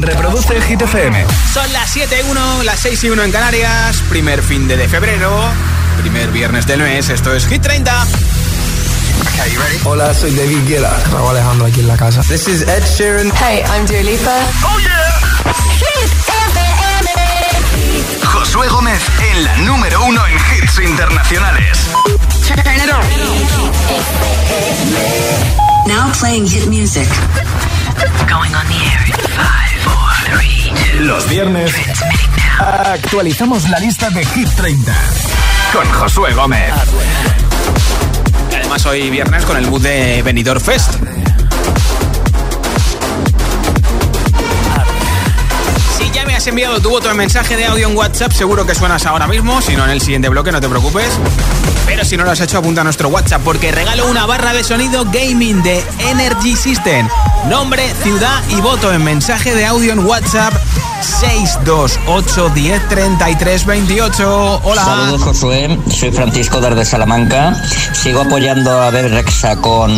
Reproduce 0.00 0.60
Hit 0.62 0.80
FM. 0.82 1.26
Son 1.52 1.72
las 1.72 1.90
7 1.90 2.22
y 2.24 2.30
1, 2.30 2.62
las 2.62 2.78
6 2.80 3.04
y 3.04 3.10
1 3.10 3.22
en 3.24 3.32
Canarias. 3.32 4.02
Primer 4.08 4.42
fin 4.42 4.68
de, 4.68 4.76
de 4.76 4.88
febrero. 4.88 5.40
Primer 6.00 6.30
viernes 6.30 6.66
del 6.66 6.80
mes. 6.82 7.08
Esto 7.08 7.34
es 7.34 7.46
Hit 7.46 7.62
30. 7.62 8.02
Okay, 8.02 9.52
you 9.52 9.60
ready? 9.60 9.78
Hola, 9.84 10.14
soy 10.14 10.34
David 10.34 10.66
Guetta. 10.68 10.96
Raúl 11.12 11.30
Alejandro 11.30 11.66
aquí 11.66 11.80
en 11.80 11.88
la 11.88 11.96
casa. 11.96 12.22
This 12.22 12.46
is 12.46 12.62
Ed 12.62 12.84
Sheeran. 12.96 13.32
Hey, 13.40 13.64
I'm 13.74 13.86
Dua 13.86 14.02
Lipa. 14.02 14.36
Oh 14.64 14.78
yeah. 14.78 15.20
Hit 15.78 16.10
FM. 16.28 17.10
Josué 18.24 18.68
Gómez 18.68 19.00
en 19.32 19.44
la 19.44 19.56
número 19.58 20.04
uno 20.04 20.20
en 20.26 20.34
hits 20.34 20.78
internacionales. 20.78 21.78
Turn 22.46 22.60
it 22.60 22.90
on. 22.92 23.04
Now 25.88 26.12
playing 26.18 26.46
hit 26.46 26.66
music. 26.68 27.08
Going 28.28 28.54
on 28.54 28.66
the 28.68 28.74
air 28.74 29.04
in 29.06 29.14
five, 29.34 29.74
four, 29.82 30.08
three, 30.30 30.72
two. 30.92 31.04
Los 31.04 31.28
viernes 31.28 31.72
actualizamos 32.60 33.68
la 33.68 33.80
lista 33.80 34.10
de 34.10 34.24
Hit 34.24 34.48
30 34.56 34.94
con 35.72 35.84
Josué 35.92 36.32
Gómez. 36.34 36.72
Y 38.50 38.54
además 38.54 38.86
hoy 38.86 39.10
viernes 39.10 39.44
con 39.44 39.56
el 39.56 39.66
mood 39.66 39.82
de 39.82 40.22
Benidorm 40.22 40.60
Fest. 40.60 40.94
Si 45.96 46.10
ya 46.12 46.24
me 46.24 46.36
has 46.36 46.46
enviado 46.46 46.80
tu 46.80 46.90
voto 46.90 47.10
en 47.10 47.16
mensaje 47.16 47.56
de 47.56 47.66
audio 47.66 47.88
en 47.88 47.96
WhatsApp, 47.96 48.32
seguro 48.32 48.64
que 48.64 48.74
suenas 48.74 49.06
ahora 49.06 49.26
mismo. 49.26 49.60
Si 49.60 49.74
no, 49.74 49.84
en 49.84 49.90
el 49.90 50.00
siguiente 50.00 50.28
bloque, 50.28 50.52
no 50.52 50.60
te 50.60 50.68
preocupes. 50.68 51.18
Pero 51.88 52.04
si 52.04 52.18
no 52.18 52.24
lo 52.24 52.30
has 52.30 52.40
hecho, 52.40 52.58
apunta 52.58 52.82
a 52.82 52.84
nuestro 52.84 53.08
WhatsApp 53.08 53.40
porque 53.42 53.72
regalo 53.72 54.06
una 54.10 54.26
barra 54.26 54.52
de 54.52 54.62
sonido 54.62 55.06
gaming 55.06 55.62
de 55.62 55.82
Energy 56.10 56.54
System. 56.54 57.08
Nombre, 57.48 57.82
ciudad 58.02 58.42
y 58.50 58.60
voto 58.60 58.92
en 58.92 59.02
mensaje 59.02 59.54
de 59.54 59.64
audio 59.64 59.94
en 59.94 60.00
WhatsApp 60.00 60.52
628 61.20 62.50
10 62.50 62.88
33 62.88 63.64
28. 63.66 64.60
Hola. 64.64 64.84
Saludos 64.84 65.22
Josué, 65.22 65.78
soy 65.90 66.12
Francisco 66.12 66.60
desde 66.60 66.84
Salamanca. 66.84 67.54
Sigo 67.94 68.20
apoyando 68.20 68.82
a 68.82 68.90
Rexa 68.90 69.56
con 69.56 69.90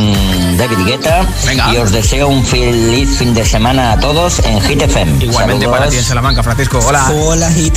David 0.56 0.86
Guetta 0.86 1.26
Venga. 1.44 1.74
y 1.74 1.78
os 1.78 1.90
deseo 1.90 2.28
un 2.28 2.44
feliz 2.44 3.18
fin 3.18 3.34
de 3.34 3.44
semana 3.44 3.92
a 3.92 3.98
todos 3.98 4.38
en 4.44 4.60
Hit 4.60 4.82
FM. 4.82 5.24
Igualmente 5.24 5.64
Saludos. 5.64 5.78
para 5.80 5.90
ti 5.90 5.96
en 5.96 6.04
Salamanca, 6.04 6.42
Francisco. 6.44 6.78
Hola. 6.86 7.10
Hola, 7.10 7.50
Hit 7.50 7.76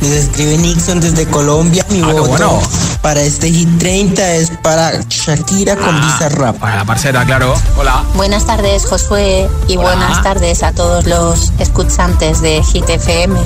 Les 0.00 0.12
escribe 0.12 0.58
Nixon 0.58 1.00
desde 1.00 1.26
Colombia. 1.26 1.84
Mi 1.90 2.00
Ah, 2.02 2.06
voto 2.12 2.24
bueno. 2.26 2.60
para 3.02 3.22
este 3.22 3.50
Hit 3.50 3.78
30 3.78 4.34
es 4.34 4.50
para 4.62 5.00
Shakira 5.08 5.76
con 5.76 6.00
Visa 6.00 6.28
Rap. 6.28 6.56
Para 6.58 6.76
la 6.76 6.84
parcera, 6.84 7.24
claro. 7.24 7.54
Hola. 7.76 8.04
Buenas 8.14 8.44
tardes, 8.46 8.84
Josué, 8.84 9.48
y 9.68 9.76
Hola. 9.76 9.88
buenas 9.96 10.22
tardes 10.22 10.62
a 10.62 10.72
todos 10.72 11.06
los 11.06 11.52
escuchantes 11.58 12.40
de 12.40 12.62
Hit 12.62 12.88
FM. 12.88 13.38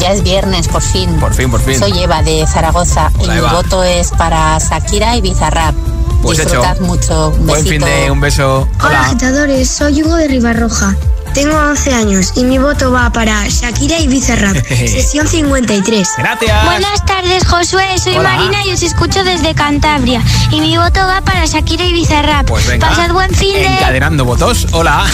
Ya 0.00 0.12
es 0.12 0.22
viernes, 0.22 0.68
por 0.68 0.82
fin. 0.82 1.10
Por 1.20 1.32
fin, 1.34 1.50
por 1.50 1.60
fin. 1.60 1.78
Soy 1.78 1.98
Eva 1.98 2.22
de 2.22 2.46
Zaragoza 2.46 3.10
y 3.22 3.28
mi 3.28 3.36
Eva. 3.36 3.52
voto 3.52 3.84
es 3.84 4.10
para 4.10 4.58
Shakira 4.58 5.16
y 5.16 5.20
Bizarrap. 5.20 5.74
Pues 6.22 6.38
Disfrutad 6.38 6.76
hecho. 6.76 6.84
mucho. 6.84 7.28
Un 7.38 7.46
Buen 7.46 7.64
besito. 7.64 7.86
fin 7.86 7.94
de 8.04 8.10
un 8.10 8.20
beso. 8.20 8.68
Hola 8.78 8.88
Hola. 8.88 9.00
agitadores, 9.06 9.68
soy 9.68 10.02
Hugo 10.02 10.16
de 10.16 10.28
Ribarroja. 10.28 10.94
Tengo 11.34 11.56
11 11.56 11.94
años 11.94 12.32
y 12.36 12.44
mi 12.44 12.58
voto 12.58 12.92
va 12.92 13.10
para 13.10 13.48
Shakira 13.48 13.98
y 13.98 14.06
Bizarrap. 14.06 14.54
Sesión 14.68 15.26
53. 15.26 16.08
Gracias. 16.18 16.64
Buenas 16.64 17.06
tardes, 17.06 17.46
Josué. 17.46 17.98
Soy 17.98 18.16
Hola. 18.16 18.36
Marina 18.36 18.66
y 18.66 18.72
os 18.72 18.82
escucho 18.82 19.24
desde 19.24 19.54
Cantabria. 19.54 20.22
Y 20.50 20.60
mi 20.60 20.76
voto 20.76 21.00
va 21.06 21.22
para 21.22 21.46
Shakira 21.46 21.84
y 21.84 21.92
Bizarrap. 21.92 22.46
Pues 22.46 22.66
venga. 22.66 22.88
Pasad 22.88 23.12
buen 23.12 23.32
fin 23.34 23.54
de... 23.54 23.64
Encadenando 23.64 24.24
votos. 24.26 24.66
Hola. 24.72 25.04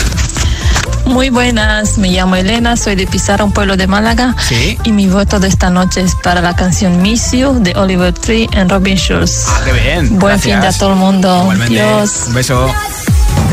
Muy 1.05 1.31
buenas, 1.31 1.97
me 1.97 2.09
llamo 2.11 2.37
Elena, 2.37 2.77
soy 2.77 2.95
de 2.95 3.07
Pizarra, 3.07 3.43
un 3.43 3.53
pueblo 3.53 3.77
de 3.79 3.87
Málaga. 3.87 4.35
Sí. 4.47 4.77
Y 4.85 4.93
mi 4.93 5.07
voto 5.07 5.41
de 5.41 5.49
esta 5.49 5.71
noche 5.71 6.03
es 6.03 6.15
para 6.17 6.43
la 6.43 6.55
canción 6.55 7.01
Miss 7.01 7.33
You 7.33 7.61
de 7.63 7.73
Oliver 7.77 8.13
Tree 8.13 8.49
en 8.53 8.69
Robin 8.69 8.97
Schulz. 8.99 9.45
Ah, 9.49 9.61
qué 9.65 9.73
bien. 9.73 10.19
Buen 10.19 10.35
Gracias. 10.35 10.43
fin 10.43 10.61
de 10.61 10.67
a 10.67 10.73
todo 10.73 10.91
el 10.91 10.97
mundo. 10.97 11.41
Igualmente. 11.43 11.75
Dios. 11.75 12.25
Un 12.27 12.35
beso. 12.35 12.75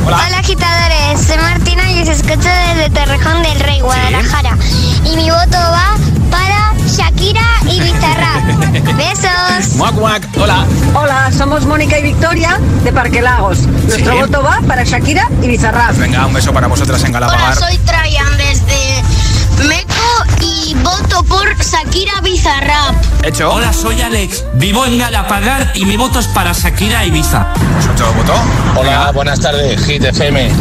Hola. 0.06 0.22
Hola 0.28 0.38
agitadores, 0.40 1.26
soy 1.26 1.38
Martina 1.38 1.75
os 2.12 2.20
escucho 2.20 2.50
desde 2.68 2.90
Torrejón 2.92 3.42
del 3.44 3.60
Rey, 3.60 3.80
Guadalajara. 3.82 4.58
Y 5.06 5.16
mi 5.16 5.30
voto 5.30 5.58
va 5.58 5.96
para 6.30 6.74
Shakira 6.88 7.42
y 7.70 7.80
Bizarrap. 7.80 8.44
Besos. 8.98 9.76
Muac, 9.78 9.94
muac. 9.96 10.28
Hola. 10.38 10.66
Hola, 10.94 11.32
somos 11.36 11.66
Mónica 11.66 11.98
y 12.00 12.04
Victoria 12.04 12.60
de 12.84 12.92
Parque 12.92 13.22
Lagos. 13.22 13.60
Nuestro 13.60 14.14
Sí. 14.14 14.20
voto 14.20 14.44
va 14.44 14.60
para 14.68 14.84
Shakira 14.84 15.28
y 15.42 15.48
Bizarrap. 15.48 15.96
Venga, 15.98 16.26
un 16.26 16.34
beso 16.34 16.54
para 16.54 16.68
vosotras 16.68 17.04
en 17.04 17.12
Galapagar. 17.12 17.56
Trayan 17.86 18.38
desde 18.38 19.04
Meco 19.68 20.42
y 20.42 20.76
voto 20.76 21.24
por 21.24 21.56
Shakira 21.58 22.20
Bizarrap. 22.22 22.96
Hecho. 23.24 23.52
Hola, 23.52 23.74
soy 23.74 24.02
Alex. 24.02 24.44
Vivo 24.56 24.86
en 24.86 25.00
Galapagar 25.00 25.72
y 25.76 25.86
mi 25.86 25.98
voto 25.98 26.20
es 26.20 26.28
para 26.28 26.52
Shakira 26.54 27.06
Ibiza. 27.06 27.48
Pues 27.54 27.86
hecho 27.88 28.12
voto. 28.14 28.34
Hola, 28.76 29.12
buenas 29.14 29.40
tardes, 29.40 29.84
Hit 29.86 30.04
FM. 30.04 30.52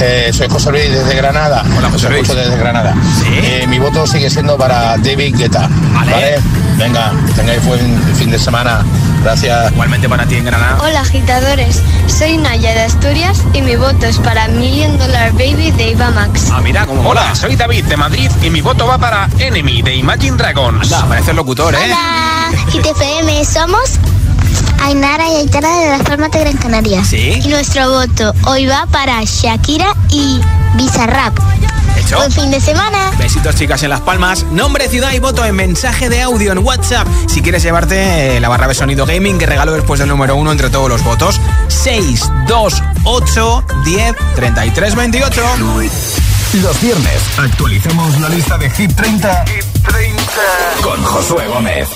Eh, 0.00 0.30
soy 0.32 0.48
José 0.48 0.70
Luis 0.70 0.90
desde 0.90 1.14
Granada. 1.14 1.64
Hola, 1.76 1.88
José 1.90 2.06
Os 2.06 2.12
Luis. 2.12 2.22
escucho 2.22 2.40
desde 2.40 2.56
Granada. 2.58 2.94
Sí. 3.18 3.26
Eh, 3.30 3.66
mi 3.68 3.78
voto 3.78 4.06
sigue 4.06 4.28
siendo 4.28 4.56
para 4.56 4.96
David 4.98 5.36
Guetta. 5.36 5.68
Vale. 5.92 6.38
Venga, 6.76 7.12
tengáis 7.36 7.64
buen 7.64 8.02
fin 8.14 8.30
de 8.30 8.38
semana. 8.38 8.84
Gracias. 9.22 9.72
Igualmente 9.72 10.08
para 10.08 10.26
ti 10.26 10.34
en 10.36 10.44
Granada. 10.44 10.76
Hola 10.82 11.00
agitadores, 11.00 11.80
soy 12.08 12.36
Naya 12.36 12.74
de 12.74 12.82
Asturias 12.82 13.38
y 13.54 13.62
mi 13.62 13.76
voto 13.76 14.04
es 14.06 14.18
para 14.18 14.48
Million 14.48 14.98
Dollar 14.98 15.32
Baby 15.32 15.70
de 15.70 15.90
Iva 15.92 16.10
Max. 16.10 16.50
Ah, 16.52 16.60
mira, 16.60 16.84
como 16.84 17.02
mola. 17.02 17.22
Hola, 17.22 17.34
soy 17.34 17.56
David 17.56 17.84
de 17.84 17.96
Madrid 17.96 18.30
y 18.42 18.50
mi 18.50 18.60
voto 18.60 18.86
va 18.86 18.98
para 18.98 19.28
Enemy 19.38 19.82
de 19.82 19.94
Imagine 19.94 20.36
Dragons. 20.36 20.92
Anda, 20.92 21.06
parece 21.08 21.30
el 21.30 21.36
locutor, 21.36 21.74
¿eh? 21.74 21.78
Hola, 21.84 22.50
GTFM, 22.70 23.44
somos 23.44 23.98
Ainara 24.84 25.30
y 25.30 25.36
Aitana 25.36 25.78
de 25.78 25.88
Las 25.88 26.02
Palmas 26.02 26.30
de 26.30 26.40
Gran 26.40 26.56
Canaria. 26.58 27.02
Sí. 27.02 27.40
Y 27.42 27.48
nuestro 27.48 27.88
voto 27.88 28.34
hoy 28.44 28.66
va 28.66 28.86
para 28.92 29.22
Shakira 29.24 29.94
y 30.10 30.40
Bizarrap. 30.74 31.38
Hecho. 31.96 32.16
Buen 32.16 32.30
fin 32.30 32.50
de 32.50 32.60
semana. 32.60 33.10
Besitos 33.16 33.54
chicas 33.56 33.82
en 33.82 33.88
las 33.88 34.02
palmas. 34.02 34.44
Nombre, 34.50 34.86
ciudad 34.88 35.12
y 35.12 35.20
voto 35.20 35.42
en 35.42 35.56
mensaje 35.56 36.10
de 36.10 36.20
audio 36.20 36.52
en 36.52 36.58
WhatsApp. 36.58 37.08
Si 37.28 37.40
quieres 37.40 37.62
llevarte 37.62 38.36
eh, 38.36 38.40
la 38.40 38.50
barra 38.50 38.68
de 38.68 38.74
sonido 38.74 39.06
gaming 39.06 39.38
que 39.38 39.46
regalo 39.46 39.72
después 39.72 40.00
del 40.00 40.08
número 40.10 40.36
uno 40.36 40.52
entre 40.52 40.68
todos 40.68 40.90
los 40.90 41.02
votos. 41.02 41.40
6, 41.68 42.30
2, 42.46 42.82
8, 43.04 43.64
10, 43.86 44.14
33, 44.36 44.94
28. 44.94 45.42
Los 46.60 46.80
viernes 46.82 47.22
actualizamos 47.38 48.20
la 48.20 48.28
lista 48.28 48.58
de 48.58 48.68
Hit 48.68 48.94
30, 48.94 49.44
con 50.82 51.02
Josué 51.02 51.46
Gómez. 51.48 51.88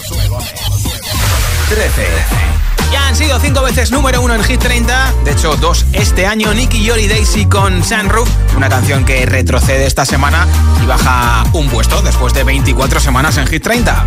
13. 1.68 2.47
Ya 2.92 3.06
han 3.06 3.16
sido 3.16 3.38
cinco 3.38 3.62
veces 3.62 3.90
número 3.90 4.22
uno 4.22 4.34
en 4.34 4.42
Hit 4.42 4.60
30. 4.60 5.12
De 5.24 5.32
hecho, 5.32 5.56
dos 5.56 5.84
este 5.92 6.26
año. 6.26 6.54
Nicky 6.54 6.82
Yori 6.82 7.06
Daisy 7.06 7.46
con 7.46 7.84
Sunroof. 7.84 8.28
Una 8.56 8.68
canción 8.68 9.04
que 9.04 9.26
retrocede 9.26 9.86
esta 9.86 10.04
semana 10.04 10.46
y 10.82 10.86
baja 10.86 11.44
un 11.52 11.68
puesto 11.68 12.00
después 12.02 12.32
de 12.32 12.44
24 12.44 13.00
semanas 13.00 13.36
en 13.36 13.46
Hit 13.46 13.62
30. 13.62 14.06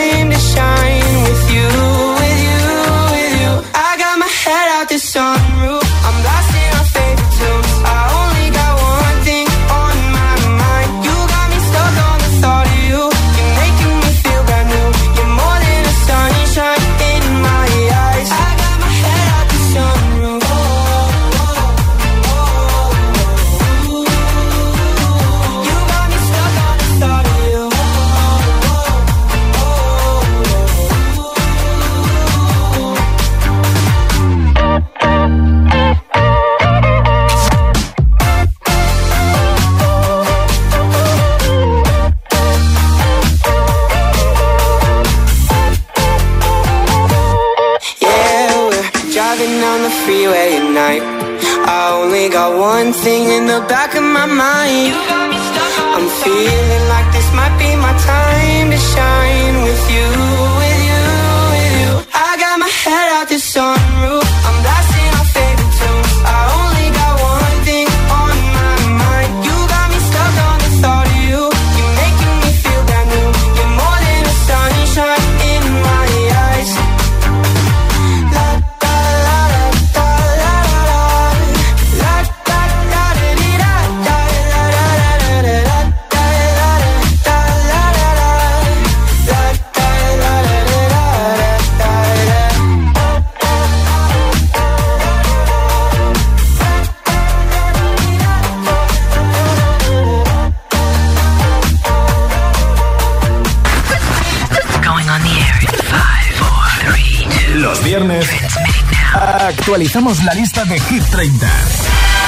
actualizamos 109.81 110.23
la 110.23 110.33
lista 110.35 110.63
de 110.65 110.79
Hit 110.79 111.03
30 111.09 111.47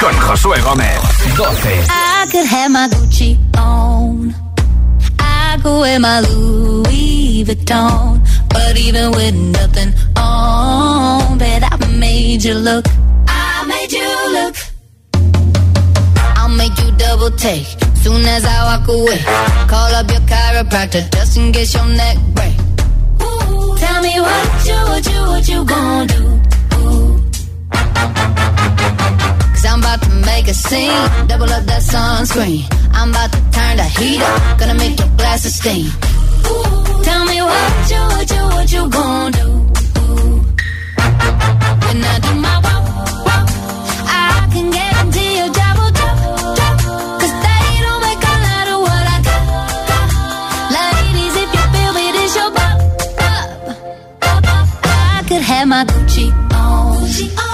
con 0.00 0.12
Josué 0.22 0.60
Gómez. 0.62 0.98
12. 1.36 1.84
I 1.88 2.26
could 2.28 2.46
have 2.46 2.68
my 2.68 2.88
Gucci 2.88 3.38
on. 3.56 4.34
I 5.20 5.56
could 5.62 5.80
wear 5.80 6.00
my 6.00 6.20
Louis 6.20 7.44
Vuitton. 7.44 8.20
But 8.48 8.76
even 8.76 9.12
with 9.12 9.34
nothing 9.34 9.94
on, 10.16 11.38
bet 11.38 11.62
I 11.62 11.76
made 11.96 12.42
you 12.42 12.54
look. 12.54 12.86
I 13.28 13.64
made 13.68 13.92
you 13.92 14.32
look. 14.32 14.56
I'll 16.36 16.48
make 16.48 16.76
you 16.80 16.90
double 16.96 17.30
take. 17.36 17.66
Soon 18.02 18.24
as 18.26 18.44
I 18.44 18.78
walk 18.78 18.88
away, 18.88 19.22
call 19.68 19.94
up 19.94 20.10
your 20.10 20.22
chiropractor 20.26 21.08
just 21.12 21.36
in 21.36 21.52
case 21.52 21.72
your 21.72 21.86
neck 21.86 22.18
break. 22.34 22.56
Ooh, 23.22 23.76
tell 23.78 24.02
me 24.02 24.20
what 24.20 24.66
you, 24.66 24.74
what 24.74 25.06
you, 25.06 25.20
what 25.28 25.48
you 25.48 25.64
gonna 25.64 26.06
do? 26.08 26.43
Cause 29.64 29.72
I'm 29.72 29.80
about 29.80 30.02
to 30.02 30.10
make 30.26 30.46
a 30.46 30.52
scene. 30.52 31.26
Double 31.26 31.50
up 31.50 31.64
that 31.64 31.80
sunscreen. 31.80 32.68
I'm 32.92 33.08
about 33.08 33.32
to 33.32 33.40
turn 33.50 33.78
the 33.78 33.88
heat 33.96 34.20
up. 34.20 34.58
Gonna 34.58 34.74
make 34.74 34.98
your 34.98 35.08
glasses 35.16 35.56
steam. 35.56 35.86
Ooh, 35.86 37.02
tell 37.02 37.24
me 37.24 37.40
what 37.40 37.90
you, 37.90 38.02
what 38.12 38.28
you, 38.28 38.42
what 38.54 38.72
you 38.74 38.90
gonna 38.90 39.30
do? 39.40 39.48
When 41.84 41.98
I 42.12 42.18
do 42.24 42.32
my 42.44 42.56
walk, 42.64 42.84
walk, 43.24 43.48
I 44.04 44.48
can 44.52 44.70
guarantee 44.70 45.32
you 45.40 45.48
double. 45.48 45.90
Cause 47.20 47.34
they 47.46 47.64
don't 47.84 48.02
make 48.04 48.20
a 48.20 48.36
lot 48.44 48.66
of 48.68 48.78
what 48.84 49.04
I 49.14 49.18
got. 49.24 49.44
if 51.40 51.52
you 51.56 52.36
your. 52.36 52.50
I 55.16 55.24
could 55.26 55.40
have 55.40 55.66
my 55.68 55.84
Gucci 55.86 56.28
on. 56.52 57.00
I 57.00 57.44
could 57.48 57.53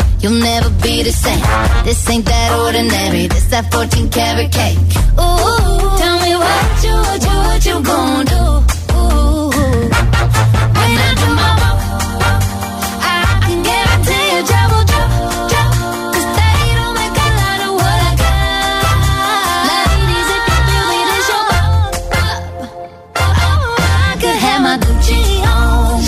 you'll 0.21 0.39
never 0.39 0.69
be 0.81 1.03
the 1.03 1.11
same. 1.11 1.41
This 1.83 2.09
ain't 2.09 2.25
that 2.25 2.51
ordinary. 2.59 3.27
This 3.27 3.45
that 3.45 3.71
14 3.71 4.09
karat 4.09 4.51
cake. 4.51 4.77
Ooh, 5.17 5.97
tell 5.97 6.17
me 6.21 6.35
what 6.43 6.83
you, 6.85 6.95
what 7.07 7.21
you, 7.25 7.35
what 7.47 7.65
you 7.65 7.77
gonna 7.81 8.25
do? 8.25 8.43
Ooh, 8.93 9.49
when 10.77 10.91
I 10.97 11.11
my 11.39 11.51
I 13.01 13.13
can 13.45 13.59
I 13.61 13.95
got. 18.21 18.41
Your 21.29 21.43
bop, 21.51 21.91
oh, 23.15 23.75
I 23.79 24.17
could 24.21 24.37
have 24.45 24.61
my 24.61 24.75
Gucci 24.83 25.21
on. 25.49 26.01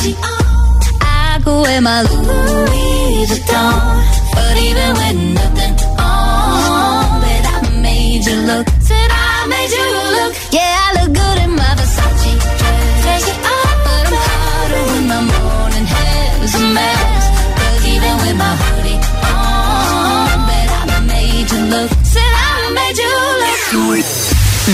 I 1.02 1.40
could 1.44 1.62
wear 1.62 1.82
my 1.82 2.02
Louis 2.04 3.26
Vuitton. 3.28 4.03
But 4.36 4.56
even 4.58 4.90
with 5.00 5.18
nothing 5.40 5.74
on, 6.00 7.22
bet 7.22 7.46
I 7.46 7.60
made 7.82 8.26
you 8.26 8.38
look. 8.50 8.66
Said 8.82 9.10
I 9.10 9.48
made 9.48 9.72
you 9.78 9.86
look. 10.18 10.32
Yeah, 10.52 10.74
I 10.86 10.90
look 10.98 11.12
good 11.14 11.38
in 11.46 11.52
my 11.56 11.72
Versace 11.78 12.34
dress. 12.60 13.04
Take 13.06 13.28
it 13.34 13.40
off, 13.56 13.78
but 13.86 14.04
I'm 14.10 14.18
hotter 14.28 14.84
when 14.92 15.04
my 15.14 15.22
morning 15.32 15.86
hair's 15.86 16.54
a 16.56 16.64
mess. 16.78 17.24
Cause 17.60 17.84
even 17.94 18.14
with 18.24 18.38
my 18.44 18.54
hoodie 18.62 19.00
on, 19.32 20.38
bet 20.50 20.70
I 20.96 21.00
made 21.14 21.48
you 21.52 21.62
look. 21.74 21.90
Said 22.14 22.34
I 22.34 22.72
made 22.74 22.98
you 22.98 23.10
look. 23.10 23.44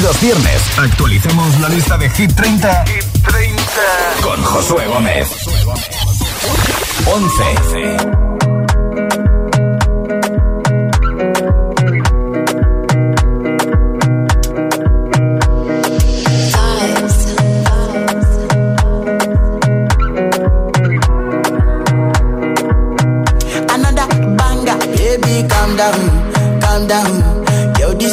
Los 0.03 0.21
viernes 0.21 0.61
actualizamos 0.77 1.59
la 1.59 1.69
lista 1.69 1.97
de 1.97 2.09
Hit 2.11 2.35
30, 2.35 2.85
con 4.21 4.43
Josué 4.43 4.85
Gómez. 4.85 5.27
11. 7.05 8.28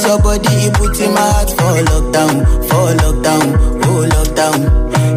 Your 0.07 0.19
body, 0.23 0.49
it 0.67 0.75
puts 0.75 1.01
in 1.01 1.13
my 1.15 1.21
heart 1.21 1.51
for 1.51 1.75
lockdown, 1.91 2.35
for 2.69 2.87
lockdown, 3.03 3.47
oh 3.85 4.03
lockdown. 4.15 4.59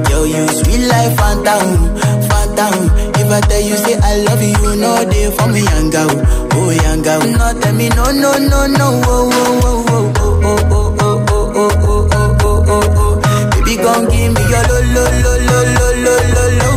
Yo, 0.10 0.24
you 0.24 0.48
sweet 0.48 0.88
life, 0.88 1.16
phantom, 1.18 1.96
phantom. 2.30 2.90
If 3.20 3.30
I 3.32 3.40
tell 3.42 3.62
you 3.62 3.76
say 3.78 3.96
I 4.02 4.18
love 4.24 4.42
you, 4.42 4.50
you 4.50 4.76
know 4.82 4.96
for 5.38 5.48
me, 5.50 5.62
young 5.62 5.90
girl, 5.90 6.10
oh 6.54 6.70
young 6.72 7.02
girl. 7.02 7.22
No, 7.22 7.60
tell 7.60 7.74
me 7.76 7.90
no, 7.90 8.06
no, 8.12 8.32
no, 8.38 8.68
no, 8.68 8.88
oh, 9.06 9.30
oh, 9.32 9.84
oh, 9.84 10.14
oh, 10.18 10.40
oh, 10.44 10.62
oh, 10.70 10.96
oh, 11.00 11.26
oh, 11.30 11.54
oh, 11.56 11.70
oh, 11.70 11.84
oh, 11.84 12.10
oh, 12.12 12.38
oh, 12.42 12.64
oh, 12.68 12.84
oh. 12.98 13.50
Baby, 13.52 13.76
come 13.78 14.06
give 14.10 14.34
me 14.34 14.42
your 14.50 14.64
lo, 14.70 14.78
lo, 14.96 15.04
lo, 15.24 15.34
lo, 15.48 15.60
lo, 15.76 15.88
lo, 16.04 16.16
lo, 16.34 16.44
lo, 16.60 16.70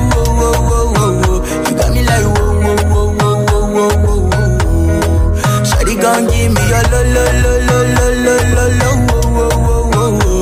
gon' 6.02 6.26
give 6.26 6.52
me 6.52 6.62
your 6.73 6.85
lo 6.92 7.00
lo 7.14 7.25
lo 7.42 7.52
lo 7.68 7.78
lo 7.97 8.06
lo 8.25 8.35
lo 8.54 8.64
lo 8.80 8.90
wo 9.09 9.18
wo 9.37 9.76
wo 9.94 10.04
wo. 10.21 10.35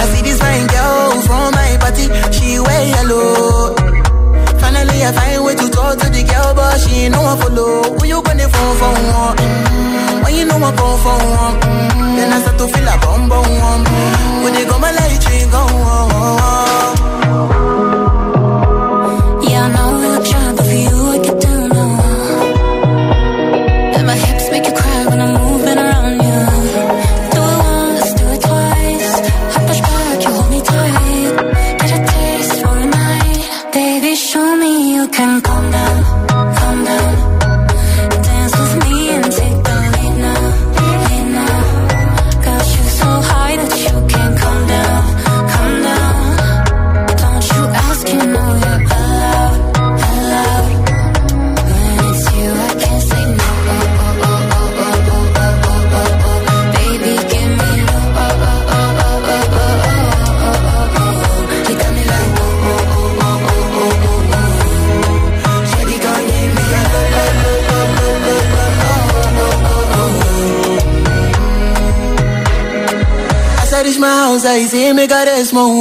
I 0.00 0.04
see 0.10 0.22
this 0.22 0.38
fine 0.40 0.66
girl 0.66 1.22
from 1.26 1.46
my 1.54 1.76
party, 1.82 2.04
she 2.34 2.58
wear 2.58 2.82
yellow. 2.92 3.74
Finally 4.60 4.98
I 5.04 5.12
find 5.12 5.44
way 5.44 5.54
to 5.54 5.66
talk 5.70 5.98
to 5.98 6.06
the 6.10 6.22
girl, 6.30 6.54
but 6.54 6.78
she 6.80 7.04
ain't 7.06 7.14
no 7.14 7.22
one 7.22 7.38
follow. 7.38 7.82
Who 7.98 8.04
you 8.06 8.22
gonna 8.22 8.48
phone 8.48 8.76
for? 8.80 8.92
One? 9.22 9.36
Mm. 9.36 10.24
When 10.24 10.34
you 10.34 10.44
know 10.46 10.56
I 10.58 10.70
come 10.74 10.98
for 11.04 11.18
one, 11.40 11.54
mm. 11.62 12.16
then 12.16 12.32
I 12.32 12.40
start 12.42 12.58
to 12.58 12.66
feel 12.72 12.88
a 12.88 12.96
bum 13.02 13.28
bum 13.28 13.46
one. 13.70 13.84
When 14.42 14.52
they 14.54 14.64
go 14.64 14.78
my 14.78 14.90
light, 14.90 15.22
you 15.32 15.46
go. 15.54 15.62
y 74.58 74.68
si 74.68 74.94
me 74.94 75.06
cares, 75.06 75.52
mo. 75.52 75.80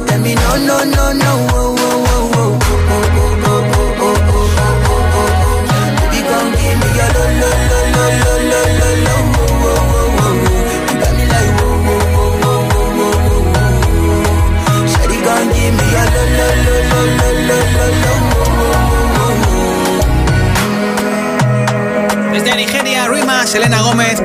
terminó, 0.00 0.56
no, 0.58 0.84
no. 0.84 1.07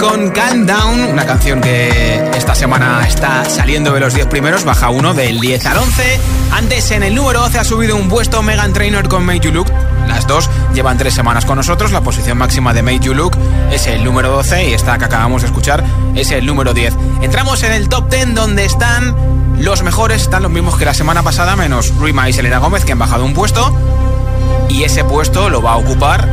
Con 0.04 0.32
Calm 0.32 0.66
Down, 0.66 1.02
una 1.12 1.26
canción 1.26 1.62
que 1.62 2.18
esta 2.36 2.54
semana 2.56 3.08
está 3.08 3.46
saliendo 3.46 3.94
de 3.94 4.02
los 4.02 4.14
10 4.14 4.28
primeros, 4.28 4.66
baja 4.66 4.90
uno 4.90 5.14
del 5.14 5.40
10 5.40 5.66
al 5.66 5.78
11. 5.78 6.20
Antes 6.52 6.92
en 6.92 7.04
el 7.04 7.16
número 7.16 7.40
12 7.40 7.60
ha 7.60 7.64
subido 7.64 7.96
un 7.96 8.10
puesto 8.10 8.44
Megan 8.44 8.74
Trainor 8.74 9.08
con 9.08 9.26
Make 9.26 9.40
You 9.40 9.52
Look. 9.54 9.72
Las 10.08 10.28
dos 10.28 10.50
llevan 10.74 10.98
tres 10.98 11.14
semanas 11.14 11.46
con 11.46 11.56
nosotros. 11.56 11.94
La 11.94 12.02
posición 12.02 12.38
máxima 12.38 12.74
de 12.74 12.84
Make 12.84 13.00
You 13.00 13.14
Look 13.14 13.38
es 13.72 13.88
el 13.88 14.04
número 14.04 14.30
12 14.30 14.70
y 14.70 14.74
esta 14.74 14.98
que 14.98 15.06
acabamos 15.06 15.42
de 15.42 15.48
escuchar 15.48 15.84
es 16.16 16.32
el 16.32 16.46
número 16.46 16.74
10. 16.74 16.94
Entramos 17.22 17.64
en 17.64 17.72
el 17.72 17.88
top 17.88 18.10
10 18.10 18.36
donde 18.36 18.66
están 18.66 19.16
los 19.58 19.84
mejores, 19.84 20.24
están 20.24 20.44
los 20.44 20.52
mismos 20.52 20.78
que 20.78 20.84
la 20.84 20.94
semana 20.94 21.24
pasada, 21.24 21.56
menos 21.56 21.94
Rima 21.98 22.28
y 22.28 22.34
Selena 22.34 22.58
Gómez 22.58 22.84
que 22.84 22.92
han 22.92 23.00
bajado 23.00 23.24
un 23.24 23.34
puesto. 23.34 23.74
Y 24.68 24.84
ese 24.84 25.06
puesto 25.06 25.50
lo 25.50 25.62
va 25.62 25.74
a 25.74 25.78
ocupar 25.78 26.28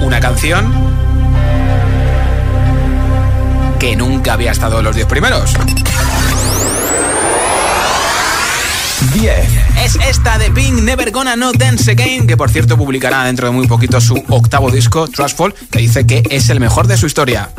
una 0.00 0.20
canción 0.20 0.77
que 3.78 3.94
nunca 3.94 4.32
había 4.32 4.50
estado 4.50 4.78
en 4.78 4.84
los 4.84 4.94
10 4.96 5.06
primeros. 5.06 5.54
10. 9.12 9.38
Es 9.84 9.96
esta 10.08 10.38
de 10.38 10.50
Pink, 10.50 10.80
Never 10.82 11.10
Gonna 11.12 11.36
No 11.36 11.52
Dance 11.52 11.90
Again, 11.92 12.26
que 12.26 12.36
por 12.36 12.50
cierto 12.50 12.76
publicará 12.76 13.24
dentro 13.24 13.46
de 13.46 13.52
muy 13.52 13.66
poquito 13.66 14.00
su 14.00 14.22
octavo 14.28 14.70
disco, 14.70 15.06
Trustful, 15.08 15.54
que 15.70 15.78
dice 15.78 16.06
que 16.06 16.22
es 16.30 16.50
el 16.50 16.58
mejor 16.60 16.86
de 16.86 16.96
su 16.96 17.06
historia. 17.06 17.50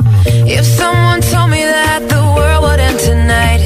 If 0.46 0.64
someone 0.76 1.20
told 1.22 1.50
me 1.50 1.64
that 1.64 2.02
the 2.08 2.20
world 2.20 2.62
would 2.62 2.80
end 2.80 2.98
tonight, 2.98 3.62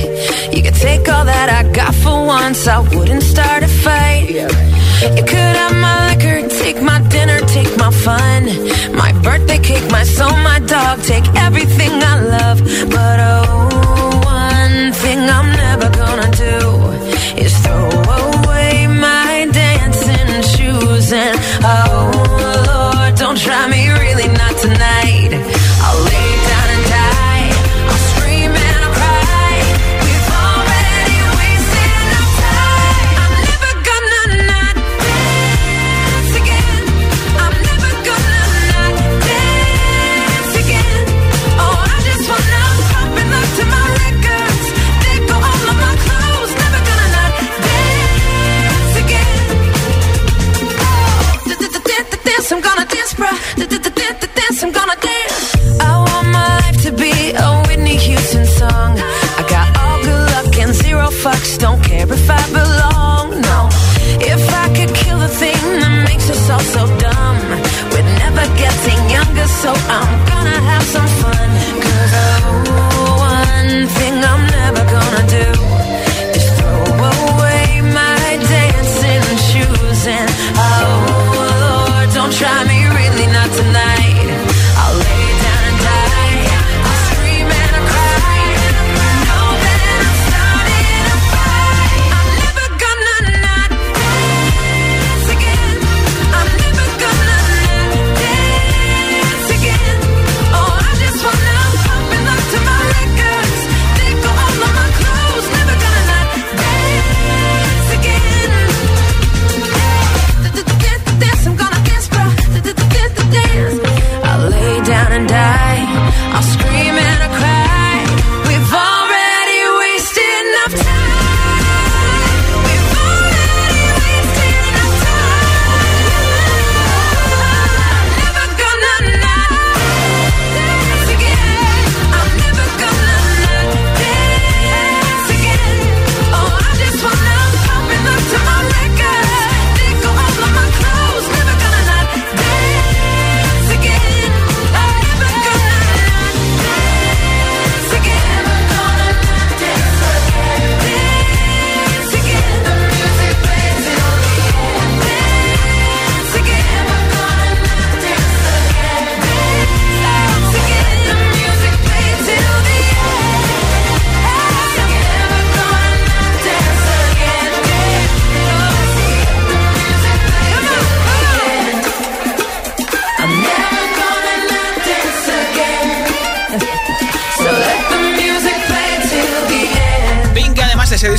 you 0.52 0.62
could 0.62 0.78
take 0.80 1.10
all 1.10 1.24
that 1.24 1.50
I 1.50 1.64
got 1.72 1.94
for 1.94 2.24
once, 2.26 2.68
I 2.68 2.78
wouldn't 2.78 3.22
start 3.22 3.64
a 3.64 3.68
fight. 3.68 4.30
You 5.16 5.24
could 5.24 5.53
but 12.94 13.18
I 13.18 13.33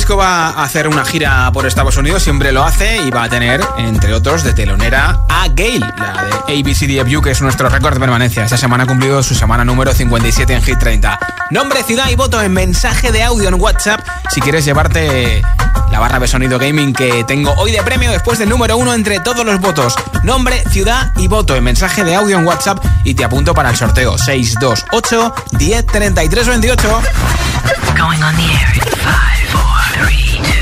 disco 0.06 0.18
va 0.18 0.50
a 0.50 0.62
hacer 0.62 0.86
una 0.86 1.04
gira 1.04 1.50
por 1.52 1.66
Estados 1.66 1.96
Unidos, 1.96 2.22
siempre 2.22 2.52
lo 2.52 2.62
hace 2.62 2.98
y 2.98 3.10
va 3.10 3.24
a 3.24 3.28
tener, 3.28 3.60
entre 3.76 4.14
otros, 4.14 4.44
de 4.44 4.52
telonera 4.52 5.22
a 5.28 5.48
Gail, 5.48 5.80
la 5.80 6.28
de 6.46 6.60
ABCDFU, 6.60 7.20
que 7.20 7.32
es 7.32 7.42
nuestro 7.42 7.68
récord 7.68 7.94
de 7.94 7.98
permanencia. 7.98 8.44
Esta 8.44 8.56
semana 8.56 8.84
ha 8.84 8.86
cumplido 8.86 9.20
su 9.24 9.34
semana 9.34 9.64
número 9.64 9.92
57 9.92 10.54
en 10.54 10.62
Hit 10.62 10.78
30. 10.78 11.18
Nombre, 11.50 11.82
ciudad 11.82 12.08
y 12.08 12.14
voto 12.14 12.40
en 12.40 12.52
mensaje 12.52 13.10
de 13.10 13.24
audio 13.24 13.48
en 13.48 13.60
WhatsApp 13.60 14.00
si 14.30 14.40
quieres 14.40 14.64
llevarte 14.64 15.42
la 15.90 15.98
barra 15.98 16.20
de 16.20 16.28
sonido 16.28 16.56
gaming 16.60 16.92
que 16.92 17.24
tengo 17.24 17.52
hoy 17.54 17.72
de 17.72 17.82
premio 17.82 18.12
después 18.12 18.38
del 18.38 18.48
número 18.48 18.76
uno 18.76 18.94
entre 18.94 19.18
todos 19.18 19.44
los 19.44 19.58
votos. 19.60 19.96
Nombre, 20.22 20.62
ciudad 20.70 21.10
y 21.16 21.26
voto 21.26 21.56
en 21.56 21.64
mensaje 21.64 22.04
de 22.04 22.14
audio 22.14 22.38
en 22.38 22.46
WhatsApp 22.46 22.78
y 23.02 23.14
te 23.14 23.24
apunto 23.24 23.54
para 23.54 23.70
el 23.70 23.76
sorteo 23.76 24.16
628 24.16 25.34
10 25.50 25.86
33 25.86 26.46
28. 26.46 27.02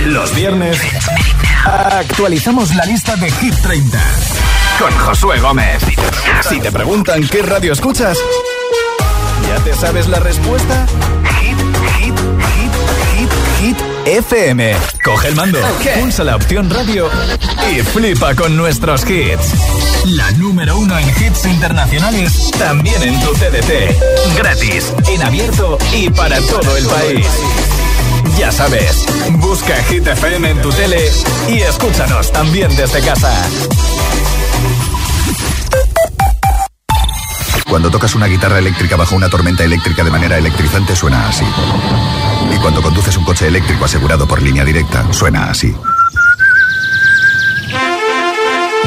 Los 0.06 0.34
viernes 0.34 0.78
actualizamos 1.64 2.74
la 2.74 2.84
lista 2.84 3.16
de 3.16 3.30
Hit 3.30 3.54
30 3.62 3.98
con 4.78 4.92
Josué 4.98 5.40
Gómez. 5.40 5.82
Si 6.48 6.60
te 6.60 6.70
preguntan 6.70 7.26
qué 7.28 7.42
radio 7.42 7.72
escuchas, 7.72 8.18
¿ya 9.48 9.64
te 9.64 9.74
sabes 9.74 10.08
la 10.08 10.20
respuesta? 10.20 10.86
Hit, 11.40 11.58
hit, 11.98 12.14
hit, 12.54 12.72
hit, 13.16 13.30
hit 13.60 13.76
FM. 14.06 14.76
Coge 15.02 15.28
el 15.28 15.36
mando, 15.36 15.58
pulsa 15.98 16.24
la 16.24 16.36
opción 16.36 16.68
radio 16.68 17.08
y 17.70 17.80
flipa 17.80 18.34
con 18.34 18.56
nuestros 18.56 19.08
hits. 19.08 19.54
La 20.06 20.30
número 20.32 20.76
uno 20.76 20.98
en 20.98 21.08
hits 21.08 21.46
internacionales, 21.46 22.50
también 22.58 23.02
en 23.02 23.20
tu 23.20 23.32
TDT. 23.32 24.36
Gratis, 24.36 24.92
en 25.08 25.22
abierto 25.22 25.78
y 25.94 26.10
para 26.10 26.38
todo 26.40 26.76
el 26.76 26.86
país. 26.86 27.26
Ya 28.38 28.50
sabes, 28.50 29.06
busca 29.38 29.74
Hit 29.84 30.06
FM 30.06 30.50
en 30.50 30.62
tu 30.62 30.70
tele 30.72 31.10
y 31.48 31.60
escúchanos 31.60 32.32
también 32.32 32.74
desde 32.76 33.00
casa. 33.00 33.32
Cuando 37.68 37.90
tocas 37.90 38.14
una 38.14 38.26
guitarra 38.26 38.58
eléctrica 38.58 38.96
bajo 38.96 39.16
una 39.16 39.28
tormenta 39.28 39.64
eléctrica 39.64 40.04
de 40.04 40.10
manera 40.10 40.36
electrizante 40.36 40.94
suena 40.96 41.28
así. 41.28 41.44
Y 42.54 42.58
cuando 42.58 42.82
conduces 42.82 43.16
un 43.16 43.24
coche 43.24 43.46
eléctrico 43.46 43.84
asegurado 43.84 44.26
por 44.26 44.42
línea 44.42 44.64
directa, 44.64 45.12
suena 45.12 45.50
así. 45.50 45.74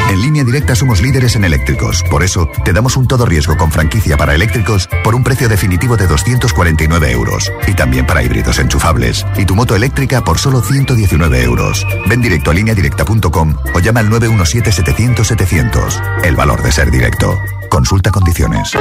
En 0.09 0.21
línea 0.21 0.43
directa 0.43 0.73
somos 0.73 1.01
líderes 1.01 1.35
en 1.35 1.43
eléctricos. 1.43 2.01
Por 2.09 2.23
eso, 2.23 2.49
te 2.63 2.71
damos 2.71 2.95
un 2.95 3.07
todo 3.07 3.25
riesgo 3.25 3.57
con 3.57 3.71
franquicia 3.71 4.15
para 4.15 4.35
eléctricos 4.35 4.87
por 5.03 5.15
un 5.15 5.23
precio 5.23 5.49
definitivo 5.49 5.97
de 5.97 6.07
249 6.07 7.11
euros. 7.11 7.51
Y 7.67 7.73
también 7.73 8.05
para 8.05 8.23
híbridos 8.23 8.59
enchufables. 8.59 9.25
Y 9.37 9.43
tu 9.45 9.55
moto 9.55 9.75
eléctrica 9.75 10.23
por 10.23 10.39
solo 10.39 10.61
119 10.61 11.43
euros. 11.43 11.85
Ven 12.07 12.21
directo 12.21 12.51
a 12.51 12.53
lineadirecta.com 12.53 13.55
o 13.73 13.79
llama 13.79 13.99
al 13.99 14.09
917-700-700. 14.09 16.21
El 16.23 16.37
valor 16.37 16.63
de 16.63 16.71
ser 16.71 16.89
directo. 16.89 17.37
Consulta 17.69 18.11
condiciones. 18.11 18.71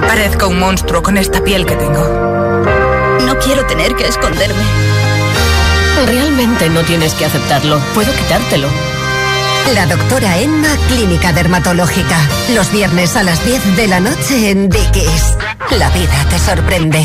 Parezco 0.00 0.48
un 0.48 0.58
monstruo 0.58 1.00
con 1.02 1.16
esta 1.16 1.44
piel 1.44 1.64
que 1.64 1.76
tengo. 1.76 2.02
No 3.24 3.38
quiero 3.38 3.64
tener 3.66 3.94
que 3.94 4.08
esconderme. 4.08 4.64
Realmente 6.06 6.68
no 6.70 6.80
tienes 6.82 7.14
que 7.14 7.24
aceptarlo. 7.24 7.78
Puedo 7.94 8.12
quitártelo. 8.12 8.68
La 9.72 9.86
doctora 9.86 10.38
Emma, 10.38 10.68
Clínica 10.88 11.32
Dermatológica. 11.32 12.18
Los 12.54 12.70
viernes 12.70 13.16
a 13.16 13.22
las 13.22 13.44
10 13.46 13.76
de 13.76 13.86
la 13.88 13.98
noche 13.98 14.50
en 14.50 14.68
Dickies. 14.68 15.36
La 15.78 15.88
vida 15.90 16.26
te 16.28 16.38
sorprende. 16.38 17.04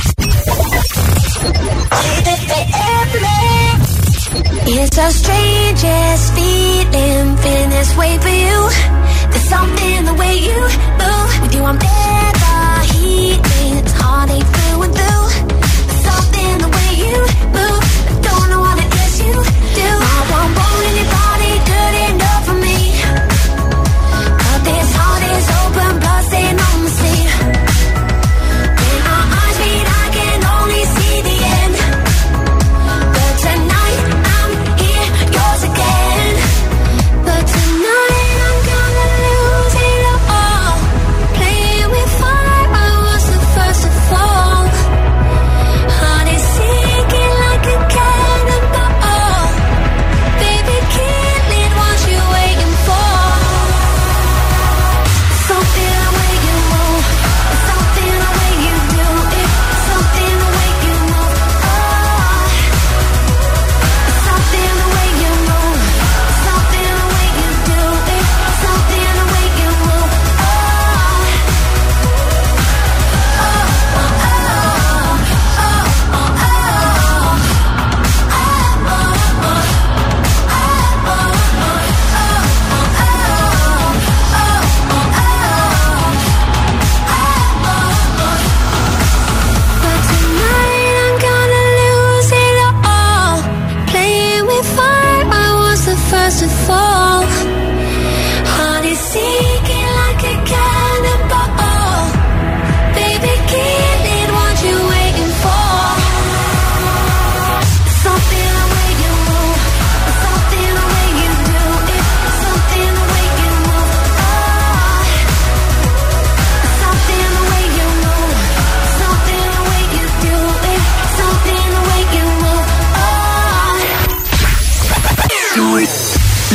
It's 4.73 4.95
the 4.95 5.09
strangest 5.11 6.33
feeling, 6.33 7.37
feeling 7.37 7.69
this 7.69 7.97
way 7.97 8.17
for 8.17 8.29
you. 8.29 9.10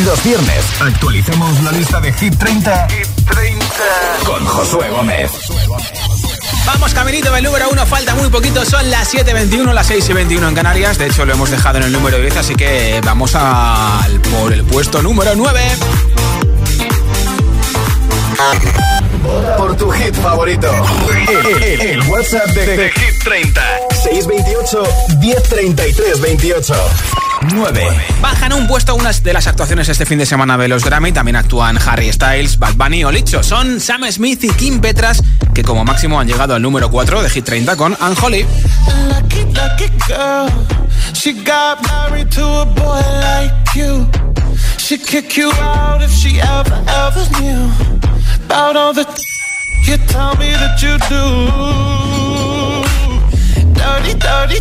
Los 0.05 0.23
viernes 0.23 0.65
actualizamos 0.81 1.63
la 1.63 1.73
lista 1.73 2.01
de 2.01 2.13
Hit 2.13 2.37
30, 2.37 2.89
Hit 2.91 3.09
30. 3.31 3.67
con 4.27 4.45
Josué 4.45 4.91
Gómez. 4.91 5.31
Vamos 6.67 6.93
caminito 6.93 7.33
del 7.33 7.45
número 7.45 7.71
1, 7.71 7.87
falta 7.87 8.15
muy 8.15 8.29
poquito, 8.29 8.65
son 8.67 8.91
las 8.91 9.15
7.21, 9.15 9.73
las 9.73 9.91
6.21 9.91 10.49
en 10.49 10.55
Canarias, 10.55 10.99
de 10.99 11.07
hecho 11.07 11.25
lo 11.25 11.33
hemos 11.33 11.51
dejado 11.51 11.79
en 11.79 11.85
el 11.85 11.93
número 11.93 12.19
10, 12.19 12.37
así 12.37 12.55
que 12.55 13.01
vamos 13.05 13.35
al 13.37 14.21
por 14.21 14.53
el 14.53 14.65
puesto 14.65 15.01
número 15.03 15.33
9. 15.35 15.61
Por 19.57 19.77
tu 19.77 19.91
hit 19.91 20.15
favorito, 20.15 20.71
el, 21.11 21.63
el, 21.63 21.81
el 21.81 22.03
WhatsApp 22.03 22.49
de, 22.49 22.77
de, 22.77 22.91
Hit 22.91 23.25
30, 23.25 23.63
628 24.03 24.83
1033 25.21 26.21
28. 26.21 26.75
9. 27.53 27.89
Bajan 28.21 28.53
un 28.53 28.67
puesto 28.67 28.95
unas 28.95 29.23
de 29.23 29.33
las 29.33 29.47
actuaciones 29.47 29.89
este 29.89 30.07
fin 30.07 30.19
de 30.19 30.27
semana 30.27 30.57
de 30.59 30.69
los 30.69 30.85
Grammy. 30.85 31.13
También 31.13 31.37
actúan 31.37 31.79
Harry 31.85 32.13
Styles, 32.13 32.59
Bad 32.59 32.75
Bunny 32.75 33.05
o 33.05 33.11
Licho. 33.11 33.43
Son 33.43 33.81
Sam 33.81 34.03
Smith 34.11 34.45
y 34.45 34.49
Kim 34.51 34.81
Petras, 34.81 35.23
que 35.55 35.63
como 35.63 35.85
máximo 35.85 36.19
han 36.21 36.27
llegado 36.27 36.55
al 36.55 36.63
número 36.63 36.91
4 36.91 37.23
de 37.23 37.31
Hit 37.31 37.45
30 37.45 37.77
con 37.77 37.97
Unholy. 38.01 38.47
Dirty, 54.17 54.61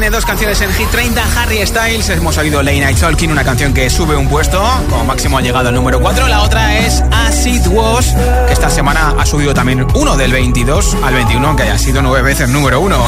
Tiene 0.00 0.16
dos 0.16 0.24
canciones 0.24 0.58
en 0.62 0.72
Hit 0.72 0.88
30, 0.88 1.22
Harry 1.36 1.66
Styles. 1.66 2.08
Hemos 2.08 2.38
oído 2.38 2.62
Late 2.62 2.80
Night 2.80 2.98
Talking, 2.98 3.30
una 3.30 3.44
canción 3.44 3.74
que 3.74 3.90
sube 3.90 4.16
un 4.16 4.28
puesto, 4.28 4.58
como 4.88 5.04
máximo 5.04 5.36
ha 5.36 5.42
llegado 5.42 5.68
al 5.68 5.74
número 5.74 6.00
4. 6.00 6.26
La 6.26 6.40
otra 6.40 6.78
es 6.78 7.04
As 7.10 7.44
It 7.44 7.66
Was, 7.66 8.16
que 8.46 8.52
esta 8.54 8.70
semana 8.70 9.14
ha 9.18 9.26
subido 9.26 9.52
también 9.52 9.86
uno 9.94 10.16
del 10.16 10.32
22 10.32 10.96
al 11.02 11.12
21, 11.12 11.46
aunque 11.46 11.64
haya 11.64 11.76
sido 11.76 12.00
nueve 12.00 12.22
veces 12.22 12.48
número 12.48 12.80
uno. 12.80 12.96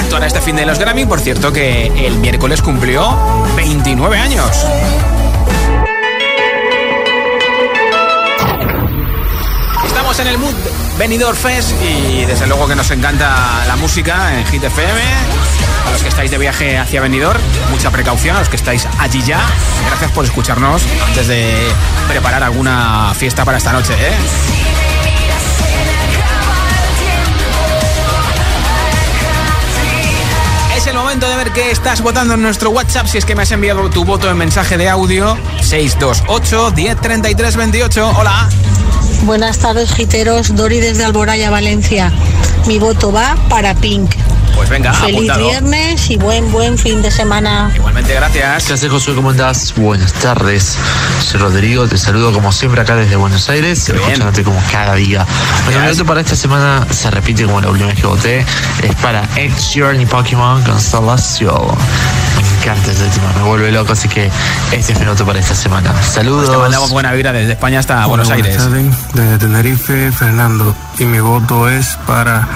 Actuará 0.00 0.26
este 0.26 0.40
fin 0.40 0.56
de 0.56 0.64
los 0.64 0.78
Grammy, 0.78 1.04
por 1.04 1.20
cierto 1.20 1.52
que 1.52 1.88
el 2.06 2.16
miércoles 2.20 2.62
cumplió 2.62 3.44
29 3.54 4.16
años. 4.16 4.64
Estamos 10.10 10.26
en 10.26 10.34
el 10.34 10.38
Mood 10.38 10.56
Benidorm 10.98 11.36
Fest 11.36 11.72
y 11.80 12.24
desde 12.24 12.48
luego 12.48 12.66
que 12.66 12.74
nos 12.74 12.90
encanta 12.90 13.64
la 13.68 13.76
música 13.76 14.36
en 14.36 14.44
Hit 14.46 14.64
FM. 14.64 15.00
A 15.86 15.90
los 15.92 16.02
que 16.02 16.08
estáis 16.08 16.32
de 16.32 16.38
viaje 16.38 16.76
hacia 16.76 17.00
Benidorm, 17.00 17.40
mucha 17.70 17.92
precaución. 17.92 18.34
A 18.34 18.40
los 18.40 18.48
que 18.48 18.56
estáis 18.56 18.88
allí 18.98 19.22
ya, 19.22 19.40
gracias 19.86 20.10
por 20.10 20.24
escucharnos 20.24 20.82
antes 21.06 21.28
de 21.28 21.54
preparar 22.08 22.42
alguna 22.42 23.12
fiesta 23.14 23.44
para 23.44 23.58
esta 23.58 23.72
noche. 23.72 23.94
¿eh? 24.00 24.12
Es 30.76 30.88
el 30.88 30.96
momento 30.96 31.28
de 31.28 31.36
ver 31.36 31.52
qué 31.52 31.70
estás 31.70 32.00
votando 32.00 32.34
en 32.34 32.42
nuestro 32.42 32.70
WhatsApp. 32.70 33.06
Si 33.06 33.16
es 33.16 33.24
que 33.24 33.36
me 33.36 33.42
has 33.42 33.52
enviado 33.52 33.88
tu 33.90 34.04
voto 34.04 34.28
en 34.28 34.36
mensaje 34.36 34.76
de 34.76 34.88
audio, 34.88 35.38
628 35.60 36.72
1033 36.72 37.56
28. 37.56 38.12
Hola. 38.16 38.48
Buenas 39.22 39.58
tardes, 39.58 39.92
giteros. 39.94 40.54
Dori 40.54 40.80
desde 40.80 41.04
Alboraya, 41.04 41.50
Valencia. 41.50 42.12
Mi 42.66 42.78
voto 42.78 43.12
va 43.12 43.36
para 43.48 43.74
Pink. 43.74 44.10
Pues 44.56 44.68
venga, 44.68 44.92
Feliz 44.92 45.14
apuntado. 45.30 45.46
viernes 45.48 46.10
y 46.10 46.16
buen, 46.16 46.50
buen 46.50 46.76
fin 46.76 47.00
de 47.02 47.10
semana. 47.10 47.72
Igualmente, 47.74 48.12
gracias. 48.14 48.64
¿Qué 48.66 48.72
haces, 48.72 48.90
Josué? 48.90 49.14
¿Cómo 49.14 49.30
andás? 49.30 49.74
Buenas 49.76 50.12
tardes. 50.14 50.76
Soy 51.24 51.40
Rodrigo, 51.40 51.86
te 51.86 51.96
saludo 51.96 52.32
como 52.32 52.50
siempre 52.52 52.80
acá 52.80 52.96
desde 52.96 53.16
Buenos 53.16 53.48
Aires, 53.48 53.88
escuchándote 53.88 54.42
como 54.42 54.60
cada 54.70 54.94
día. 54.96 55.26
Bueno, 55.64 55.80
mi 55.80 55.88
voto 55.88 56.04
para 56.04 56.20
esta 56.20 56.36
semana 56.36 56.86
se 56.90 57.10
repite 57.10 57.44
como 57.44 57.60
la 57.60 57.68
última 57.70 57.88
vez 57.88 58.00
que 58.00 58.06
voté. 58.06 58.46
Es 58.82 58.94
para 58.96 59.28
Ed 59.36 59.52
Sheeran 59.56 60.00
y 60.00 60.06
Pokémon 60.06 60.62
Constellation. 60.64 61.76
Me 62.60 62.66
encanta 62.66 62.90
ese 62.90 63.08
tema, 63.08 63.32
me 63.38 63.42
vuelve 63.42 63.72
loco, 63.72 63.94
así 63.94 64.06
que 64.06 64.30
este 64.70 64.92
es 64.92 65.00
mi 65.00 65.06
voto 65.06 65.24
para 65.24 65.38
esta 65.38 65.54
semana. 65.54 65.94
Saludos. 66.02 66.46
Pues 66.46 66.50
te 66.50 66.58
mandamos 66.58 66.90
buena 66.90 67.10
vibra 67.12 67.32
desde 67.32 67.52
España 67.52 67.78
hasta 67.78 68.04
Buenos 68.04 68.28
Aires. 68.28 68.54
Buenas 68.54 68.92
tardes, 68.92 69.14
desde 69.14 69.38
Tenerife, 69.38 70.12
Fernando. 70.12 70.76
Y 70.98 71.06
mi 71.06 71.20
voto 71.20 71.70
es 71.70 71.98
para 72.06 72.46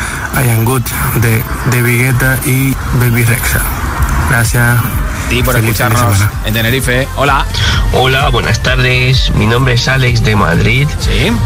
I 0.45 0.51
Am 0.51 0.65
Good 0.65 0.83
de, 1.23 1.43
de 1.71 1.83
Vigueta 1.83 2.39
y 2.45 2.75
Baby 3.01 3.25
Rexa. 3.25 3.61
Gracias. 4.29 5.04
Por 5.43 5.55
Feliz 5.55 5.71
escucharnos 5.71 6.17
en 6.47 6.55
Tenerife. 6.55 7.09
Hola. 7.17 7.45
Hola, 7.93 8.29
buenas 8.29 8.63
tardes. 8.63 9.33
Mi 9.35 9.47
nombre 9.47 9.75
es 9.75 9.89
Alex 9.89 10.23
de 10.23 10.37
Madrid. 10.37 10.89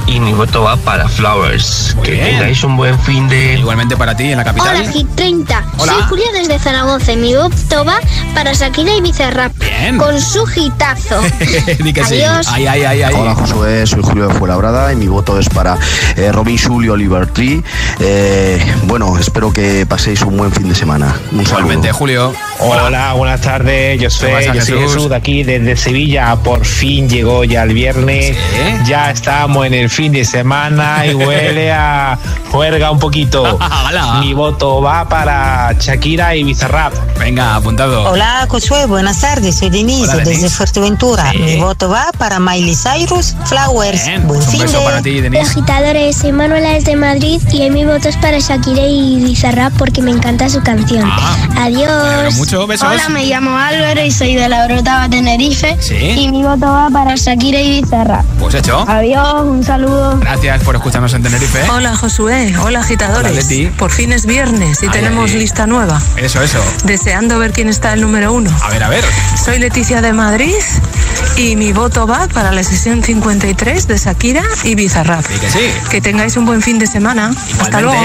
Y 0.06 0.20
mi 0.20 0.32
voto 0.34 0.62
va 0.62 0.76
para 0.76 1.08
Flowers. 1.08 1.96
que 2.02 2.12
bien. 2.12 2.24
tengáis 2.26 2.62
un 2.64 2.76
buen 2.76 2.98
fin 3.00 3.28
de. 3.28 3.54
Igualmente 3.54 3.96
para 3.96 4.14
ti 4.14 4.30
en 4.30 4.36
la 4.36 4.44
capital. 4.44 4.76
Hola, 4.76 4.92
Hit 4.92 5.08
30. 5.14 5.64
Hola. 5.78 5.92
Soy 5.92 6.02
Julia 6.02 6.26
desde 6.34 6.58
Zaragoza. 6.58 7.12
y 7.12 7.16
Mi 7.16 7.34
voto 7.34 7.84
va 7.84 7.98
para 8.34 8.52
Shakira 8.52 8.94
y 8.94 9.00
Bizarrap. 9.00 9.52
Con 9.96 10.20
su. 10.20 10.44
Di 11.78 11.92
que 11.92 12.04
sí. 12.04 12.22
Adiós. 12.22 12.48
Ay, 12.50 12.66
ay, 12.66 12.82
ay, 12.84 13.02
ay. 13.02 13.14
Hola 13.14 13.34
Josué, 13.34 13.86
soy 13.86 14.02
Julio 14.02 14.28
de 14.28 14.34
Fuenlabrada 14.34 14.92
y 14.92 14.96
mi 14.96 15.06
voto 15.06 15.38
es 15.38 15.48
para 15.48 15.78
eh, 16.16 16.30
Robin 16.32 16.58
y 16.82 16.88
Oliver 16.88 17.26
Tree. 17.28 17.62
Eh, 18.00 18.74
bueno, 18.84 19.16
espero 19.18 19.52
que 19.52 19.86
paséis 19.86 20.22
un 20.22 20.36
buen 20.36 20.52
fin 20.52 20.68
de 20.68 20.74
semana. 20.74 21.14
Un 21.32 21.42
Igualmente, 21.42 21.92
Julio. 21.92 22.34
Hola, 22.58 23.12
buenas 23.14 23.40
tardes. 23.40 23.77
Yo 23.98 24.10
soy, 24.10 24.28
¿Qué 24.28 24.34
pasa, 24.34 24.54
yo 24.54 24.60
soy 24.62 24.78
Jesús? 24.80 25.08
De 25.08 25.16
aquí 25.16 25.42
desde 25.44 25.76
Sevilla. 25.76 26.36
Por 26.36 26.64
fin 26.64 27.08
llegó 27.08 27.44
ya 27.44 27.62
el 27.62 27.74
viernes. 27.74 28.36
Ya 28.86 29.10
estamos 29.10 29.66
en 29.66 29.74
el 29.74 29.90
fin 29.90 30.12
de 30.12 30.24
semana 30.24 31.06
y 31.06 31.14
huele 31.14 31.72
a 31.72 32.18
juerga 32.50 32.90
un 32.90 32.98
poquito. 32.98 33.58
Mi 34.20 34.34
voto 34.34 34.80
va 34.82 35.08
para 35.08 35.72
Shakira 35.78 36.34
y 36.34 36.44
Bizarrap. 36.44 36.92
Venga, 37.18 37.56
apuntado. 37.56 38.10
Hola, 38.10 38.46
Josué, 38.48 38.86
buenas 38.86 39.20
tardes. 39.20 39.58
Soy 39.58 39.70
Denise 39.70 40.04
Hola, 40.04 40.16
Denise. 40.24 40.42
desde 40.42 40.56
Fuerteventura. 40.56 41.32
Mi 41.32 41.56
voto 41.56 41.88
va 41.88 42.06
para 42.18 42.38
Miley 42.38 42.74
Cyrus, 42.74 43.34
Flowers. 43.46 44.02
Buen 44.24 44.42
fin 44.42 44.66
de... 44.66 44.76
Hola, 44.76 45.40
agitadores. 45.40 46.16
Soy 46.16 46.32
Manuela 46.32 46.70
desde 46.70 46.96
Madrid 46.96 47.40
y 47.52 47.68
mi 47.70 47.84
voto 47.84 48.08
es 48.08 48.16
para 48.16 48.38
Shakira 48.38 48.82
y 48.86 49.16
Bizarrap 49.24 49.72
porque 49.74 50.02
me 50.02 50.10
encanta 50.10 50.48
su 50.48 50.62
canción. 50.62 51.10
Adiós. 51.58 51.90
alegro 51.90 52.32
mucho, 52.32 52.66
besos. 52.66 52.88
Hola, 52.88 53.08
me 53.08 53.24
llamo 53.26 53.57
Álvaro 53.66 54.02
y 54.04 54.10
soy 54.10 54.34
de 54.34 54.48
la 54.48 54.66
Brotava, 54.66 55.08
Tenerife. 55.08 55.76
Sí. 55.80 55.94
Y 55.96 56.30
mi 56.30 56.42
voto 56.42 56.66
va 56.66 56.88
para 56.90 57.14
Shakira 57.16 57.60
y 57.60 57.80
Bizarrap. 57.82 58.24
Pues 58.38 58.54
hecho. 58.54 58.84
Adiós, 58.88 59.42
un 59.44 59.64
saludo. 59.64 60.18
Gracias 60.20 60.62
por 60.62 60.76
escucharnos 60.76 61.12
en 61.14 61.22
Tenerife. 61.22 61.62
Hola 61.70 61.96
Josué, 61.96 62.54
hola 62.62 62.80
agitadores. 62.80 63.32
Hola, 63.32 63.40
Leti. 63.40 63.66
Por 63.66 63.90
fin 63.90 64.12
es 64.12 64.26
viernes 64.26 64.82
y 64.82 64.86
Ay, 64.86 64.92
tenemos 64.92 65.30
ay. 65.30 65.38
lista 65.38 65.66
nueva. 65.66 66.00
Eso, 66.16 66.42
eso. 66.42 66.62
Deseando 66.84 67.38
ver 67.38 67.52
quién 67.52 67.68
está 67.68 67.92
el 67.92 68.00
número 68.00 68.32
uno. 68.32 68.50
A 68.62 68.68
ver, 68.70 68.82
a 68.84 68.88
ver. 68.88 69.04
Soy 69.42 69.58
Leticia 69.58 70.00
de 70.00 70.12
Madrid 70.12 70.54
y 71.36 71.56
mi 71.56 71.72
voto 71.72 72.06
va 72.06 72.26
para 72.28 72.52
la 72.52 72.62
sesión 72.62 73.02
53 73.02 73.86
de 73.88 73.96
Shakira 73.98 74.42
y 74.64 74.74
Bizarrap. 74.74 75.24
Sí 75.26 75.38
que 75.40 75.50
sí. 75.50 75.70
Que 75.90 76.00
tengáis 76.00 76.36
un 76.36 76.46
buen 76.46 76.62
fin 76.62 76.78
de 76.78 76.86
semana. 76.86 77.30
Hasta 77.60 77.80
luego. 77.80 78.00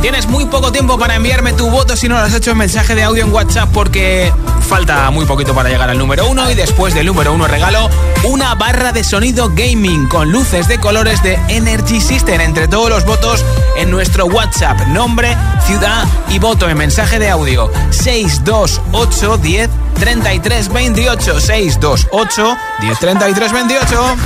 Tienes 0.00 0.28
muy 0.28 0.46
poco 0.46 0.70
tiempo 0.70 0.96
para 0.98 1.16
enviarme 1.16 1.52
tu 1.52 1.68
voto 1.70 1.96
si 1.96 2.08
no 2.08 2.16
lo 2.16 2.22
has 2.22 2.32
hecho 2.32 2.52
en 2.52 2.58
mensaje 2.58 2.94
de 2.94 3.02
audio 3.02 3.24
en 3.24 3.32
WhatsApp 3.32 3.68
porque 3.72 4.32
falta 4.68 5.10
muy 5.10 5.26
poquito 5.26 5.54
para 5.54 5.68
llegar 5.68 5.90
al 5.90 5.98
número 5.98 6.28
uno 6.28 6.50
y 6.50 6.54
después 6.54 6.94
del 6.94 7.06
número 7.06 7.32
uno 7.32 7.48
regalo 7.48 7.90
una 8.24 8.54
barra 8.54 8.92
de 8.92 9.02
sonido 9.02 9.50
gaming 9.50 10.06
con 10.06 10.30
luces 10.30 10.68
de 10.68 10.78
colores 10.78 11.22
de 11.22 11.34
Energy 11.48 12.00
System 12.00 12.40
entre 12.40 12.68
todos 12.68 12.90
los 12.90 13.04
votos 13.04 13.44
en 13.76 13.90
nuestro 13.90 14.26
WhatsApp. 14.26 14.78
Nombre, 14.88 15.36
ciudad 15.66 16.04
y 16.28 16.38
voto 16.38 16.68
en 16.68 16.78
mensaje 16.78 17.18
de 17.18 17.30
audio 17.30 17.70
628 17.90 19.38
10 19.38 19.70
33 19.98 20.68
28 20.72 21.40
628 21.40 22.56
10 22.80 22.98
33 22.98 23.52
28 23.52 24.16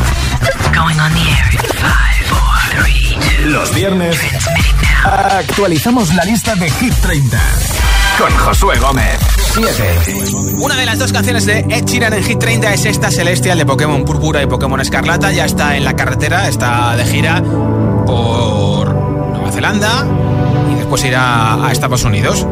Going 0.75 0.99
on 1.01 1.13
the 1.13 1.21
air 1.31 1.63
five. 1.81 2.52
Los 3.45 3.75
viernes 3.75 4.17
actualizamos 5.05 6.15
la 6.15 6.25
lista 6.25 6.55
de 6.55 6.71
Hit 6.71 6.95
30 6.95 7.39
con 8.19 8.31
Josué 8.39 8.79
Gómez. 8.79 9.19
7. 9.55 10.55
Una 10.59 10.77
de 10.77 10.87
las 10.87 10.99
dos 10.99 11.13
canciones 11.13 11.45
de 11.45 11.61
Ed 11.61 11.85
Sheeran 11.85 12.15
en 12.15 12.23
Hit 12.23 12.39
30 12.39 12.73
es 12.73 12.85
esta 12.87 13.11
Celestial 13.11 13.59
de 13.59 13.67
Pokémon 13.67 14.05
Púrpura 14.05 14.43
y 14.43 14.47
Pokémon 14.47 14.81
Escarlata. 14.81 15.33
Ya 15.33 15.45
está 15.45 15.77
en 15.77 15.85
la 15.85 15.95
carretera, 15.97 16.49
está 16.49 16.97
de 16.97 17.05
gira 17.05 17.43
por 18.07 18.95
Nueva 18.95 19.51
Zelanda 19.53 20.07
y 20.73 20.77
después 20.77 21.05
irá 21.05 21.67
a 21.67 21.73
Estados 21.73 22.05
Unidos. 22.05 22.47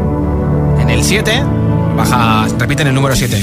En 0.80 0.90
el 0.90 1.04
7, 1.04 1.42
baja, 1.96 2.46
repiten 2.59 2.88
el 2.88 2.94
número 2.94 3.14
7. 3.14 3.42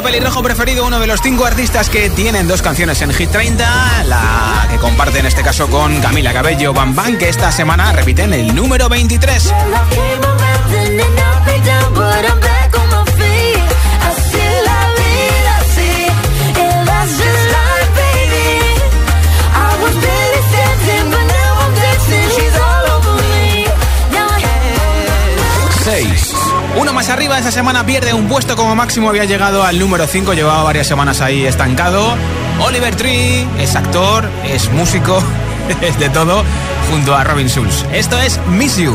Nuestro 0.00 0.12
pelirrojo 0.14 0.42
preferido, 0.42 0.86
uno 0.86 0.98
de 0.98 1.06
los 1.06 1.20
cinco 1.20 1.44
artistas 1.44 1.90
que 1.90 2.08
tienen 2.08 2.48
dos 2.48 2.62
canciones 2.62 3.02
en 3.02 3.12
Hit 3.12 3.30
30, 3.32 4.04
la 4.04 4.66
que 4.70 4.78
comparte 4.78 5.18
en 5.18 5.26
este 5.26 5.42
caso 5.42 5.68
con 5.68 6.00
Camila 6.00 6.32
Cabello 6.32 6.72
Bam 6.72 6.94
Bam, 6.94 7.18
que 7.18 7.28
esta 7.28 7.52
semana 7.52 7.92
repiten 7.92 8.32
el 8.32 8.54
número 8.54 8.88
23. 8.88 9.52
Más 26.94 27.08
arriba, 27.08 27.38
esta 27.38 27.52
semana 27.52 27.86
pierde 27.86 28.12
un 28.12 28.28
puesto 28.28 28.56
como 28.56 28.74
máximo, 28.74 29.08
había 29.08 29.24
llegado 29.24 29.62
al 29.62 29.78
número 29.78 30.06
5, 30.06 30.34
llevaba 30.34 30.64
varias 30.64 30.86
semanas 30.86 31.20
ahí 31.22 31.46
estancado. 31.46 32.14
Oliver 32.58 32.94
Tree 32.94 33.46
es 33.58 33.74
actor, 33.74 34.28
es 34.44 34.70
músico, 34.72 35.22
es 35.80 35.98
de 35.98 36.10
todo, 36.10 36.44
junto 36.90 37.14
a 37.14 37.24
Robin 37.24 37.48
Schulz. 37.48 37.86
Esto 37.92 38.18
es 38.18 38.38
Miss 38.48 38.76
You. 38.76 38.92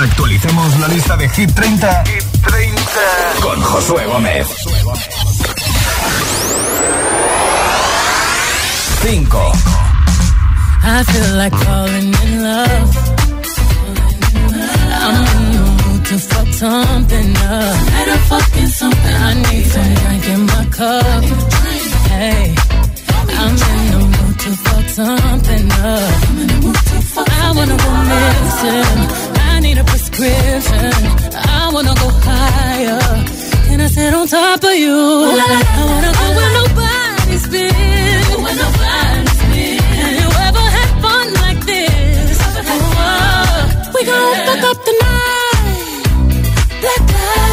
Actualicemos 0.00 0.78
la 0.78 0.88
lista 0.88 1.16
de 1.16 1.28
Hit 1.28 1.52
30, 1.54 2.04
Hit 2.06 2.24
30. 2.42 2.80
con 3.40 3.60
Josué 3.60 4.06
Gómez. 4.06 4.46
5. 9.02 9.52
I 10.82 11.04
feel 11.04 11.36
like 11.36 11.56
falling 11.56 12.14
in 12.24 12.42
love. 12.42 12.96
I'm 15.02 15.26
in 15.36 16.02
to 16.04 16.18
fuck 16.18 16.48
something 16.48 17.36
up. 17.36 17.76
Fucking 18.30 18.68
something. 18.68 19.14
I 19.14 19.34
need 19.34 19.66
some 19.66 19.94
drink 19.94 20.28
in 20.28 20.46
my 20.46 20.64
cup. 20.70 21.24
Hey, 22.08 22.54
I'm 23.38 23.50
in 23.50 23.90
the 23.90 23.98
mood 24.14 24.38
to 24.38 24.50
fuck 24.64 24.88
something 24.88 25.70
up. 25.72 26.50
I 27.16 27.52
wanna 27.56 27.76
go 27.76 27.90
missing. 28.10 29.19
I 29.60 29.62
need 29.62 29.76
a 29.76 29.84
prescription. 29.84 30.90
I 31.36 31.70
wanna 31.70 31.94
go 32.02 32.08
higher. 32.24 32.98
And 33.70 33.82
I 33.82 33.88
sit 33.88 34.14
on 34.14 34.26
top 34.26 34.64
of 34.64 34.74
you? 34.74 34.96
I 34.96 35.84
wanna 35.90 36.12
go 36.18 36.26
where 36.38 36.52
nobody's 36.60 37.46
been. 37.52 38.24
Where 38.44 38.56
nobody's 38.64 39.42
been. 39.52 39.78
Have 40.00 40.16
you 40.22 40.28
ever 40.48 40.64
had 40.76 40.90
fun 41.04 41.26
like 41.44 41.60
this? 41.72 42.38
Oh, 42.72 43.92
we 43.94 44.00
gon' 44.08 44.34
fuck 44.48 44.64
up 44.70 44.78
the 44.88 44.94
night. 45.04 46.08
Black 46.80 47.04
lights, 47.16 47.49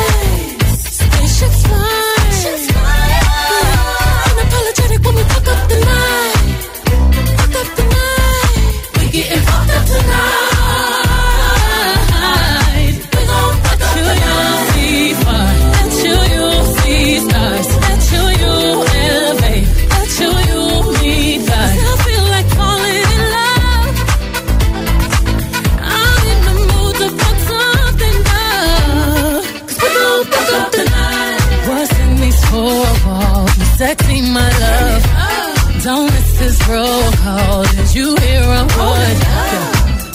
miss 36.68 36.76
this 36.76 36.76
roll 36.76 37.12
call. 37.12 37.64
Did 37.64 37.96
you 37.96 38.16
hear 38.18 38.42
a 38.42 38.68
oh, 38.70 38.92
word? 38.92 39.18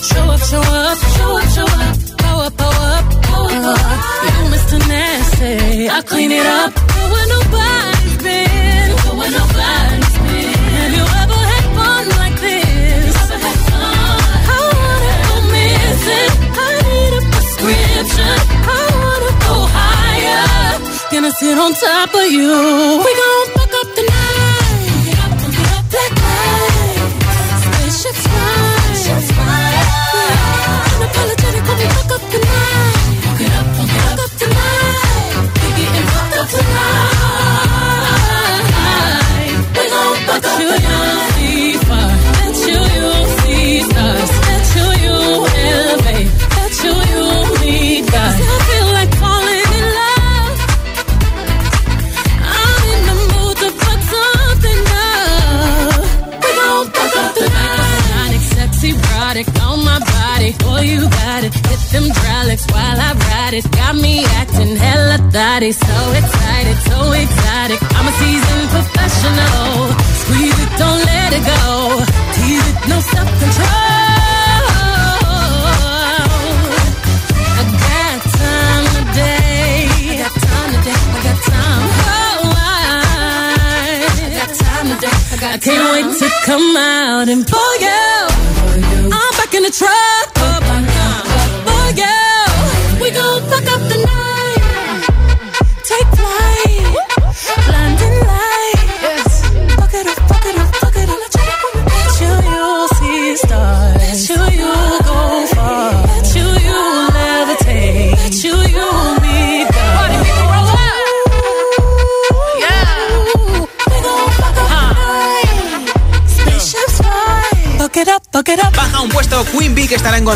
Show 0.03 0.25
up, 0.31 0.41
show 0.41 0.61
up, 0.61 0.99
show 0.99 1.37
up, 1.37 1.49
show 1.49 1.65
up. 1.65 2.19
Pow 2.19 2.41
up, 2.41 2.57
pow 2.57 3.47
up. 3.51 3.81
You 4.25 4.45
Mr. 4.55 4.79
Nasty, 4.89 5.89
I 5.89 6.03
clean 6.03 6.31
it 6.33 6.47
up. 6.47 6.75
Go 6.75 7.03
where 7.13 7.29
nobody's 7.29 8.17
been. 8.23 8.89
Go 9.05 9.11
where 9.19 9.31
nobody's 9.31 10.17
been. 10.27 10.53
Have 10.79 10.93
you 10.99 11.07
ever 11.23 11.41
had 11.53 11.65
fun 11.77 12.05
like 12.21 12.37
this? 12.41 13.17
I 14.45 14.61
wanna 14.79 15.13
go 15.27 15.35
missing. 15.55 16.33
I 16.53 16.71
need 16.89 17.13
a 17.19 17.23
prescription. 17.33 18.37
I 18.69 18.83
wanna 19.03 19.33
go 19.47 19.57
higher. 19.77 20.79
Gonna 21.13 21.33
sit 21.33 21.59
on 21.59 21.73
top 21.75 22.15
of 22.15 22.31
you. 22.31 22.53
We 23.05 23.13
gon' 23.15 23.62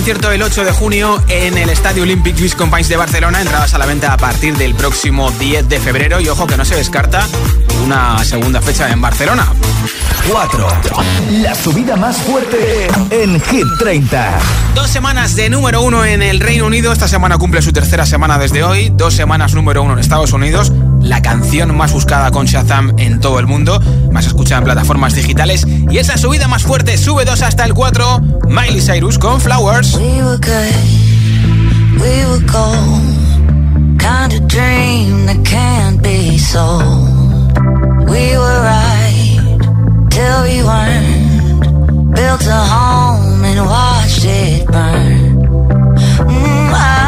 concierto 0.06 0.30
el 0.30 0.40
8 0.40 0.64
de 0.64 0.70
junio 0.70 1.20
en 1.26 1.58
el 1.58 1.68
Estadio 1.68 2.04
Olympic 2.04 2.38
Luis 2.38 2.54
Companys 2.54 2.88
de 2.88 2.96
Barcelona. 2.96 3.40
Entradas 3.40 3.74
a 3.74 3.78
la 3.78 3.86
venta 3.86 4.12
a 4.12 4.16
partir 4.16 4.56
del 4.56 4.76
próximo 4.76 5.32
10 5.32 5.68
de 5.68 5.80
febrero. 5.80 6.20
Y 6.20 6.28
ojo 6.28 6.46
que 6.46 6.56
no 6.56 6.64
se 6.64 6.76
descarta 6.76 7.26
una 7.84 8.24
segunda 8.24 8.62
fecha 8.62 8.88
en 8.88 9.00
Barcelona. 9.00 9.52
4. 10.30 10.68
La 11.42 11.56
subida 11.56 11.96
más 11.96 12.18
fuerte 12.18 12.86
en 13.10 13.40
Hit 13.40 13.66
30. 13.80 14.38
Dos 14.76 14.88
semanas 14.88 15.34
de 15.34 15.50
número 15.50 15.82
uno 15.82 16.04
en 16.04 16.22
el 16.22 16.38
Reino 16.38 16.66
Unido. 16.66 16.92
Esta 16.92 17.08
semana 17.08 17.36
cumple 17.36 17.60
su 17.60 17.72
tercera 17.72 18.06
semana 18.06 18.38
desde 18.38 18.62
hoy. 18.62 18.92
Dos 18.94 19.12
semanas 19.12 19.54
número 19.54 19.82
uno 19.82 19.94
en 19.94 19.98
Estados 19.98 20.32
Unidos. 20.32 20.72
La 21.00 21.20
canción 21.20 21.76
más 21.76 21.92
buscada 21.92 22.30
con 22.30 22.46
Shazam 22.46 22.94
en 22.98 23.18
todo 23.18 23.40
el 23.40 23.48
mundo. 23.48 23.82
Más 24.12 24.26
escuchada 24.26 24.58
en 24.58 24.64
plataformas 24.64 25.14
digitales. 25.14 25.66
Y 25.90 25.98
esa 25.98 26.16
subida 26.16 26.48
más 26.48 26.62
fuerte 26.62 26.96
sube 26.98 27.24
dos 27.24 27.42
hasta 27.42 27.64
el 27.64 27.74
4. 27.74 28.20
Miley 28.48 28.80
Cyrus 28.80 29.18
con 29.18 29.40
Flowers. 29.40 29.94
We 29.94 30.22
were 30.22 30.38
good, 30.38 32.00
we 32.00 32.26
were 32.26 32.44
gold. 32.46 33.98
Kind 33.98 34.32
of 34.32 34.46
dream 34.48 35.26
that 35.26 35.42
can't 35.44 36.02
be 36.02 36.38
sold. 36.38 37.58
We 38.08 38.36
were 38.36 38.62
right 38.62 39.58
till 40.10 40.42
we 40.44 40.62
weren't. 40.62 42.14
Built 42.14 42.46
a 42.46 42.64
home 42.72 43.44
and 43.44 43.66
watched 43.66 44.24
it 44.24 44.66
burn. 44.66 45.36
Mm, 46.28 46.72
I 46.74 47.05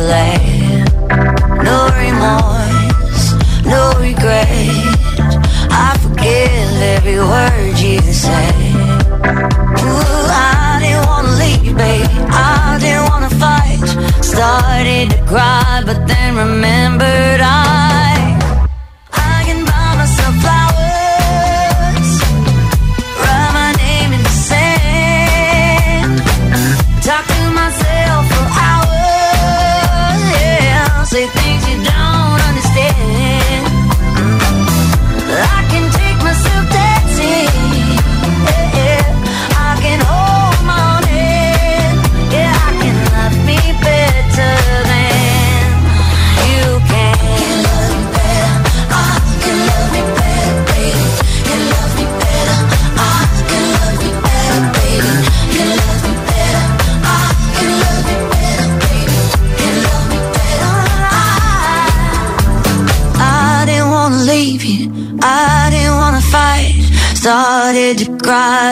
lay. 0.00 0.49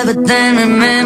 But 0.09 0.27
then 0.27 0.57
remembered 0.57 0.98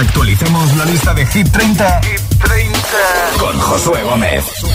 actualicemos 0.00 0.76
la 0.76 0.84
lista 0.86 1.12
de 1.14 1.26
Hit 1.26 1.50
30, 1.50 2.00
con 3.38 3.58
Josué 3.58 4.02
Gómez. 4.02 4.69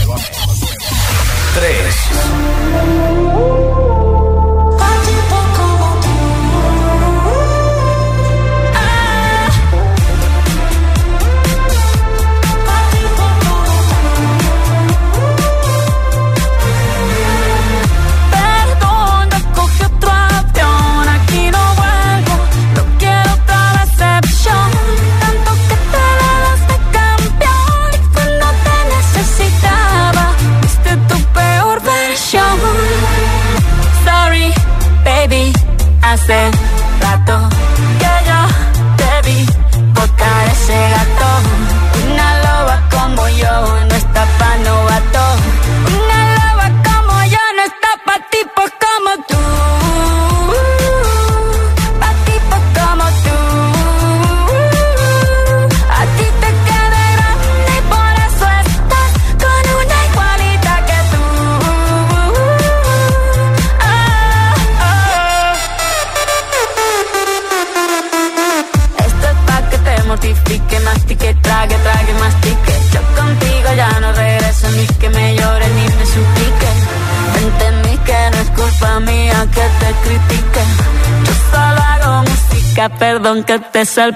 Perdón 83.76 84.16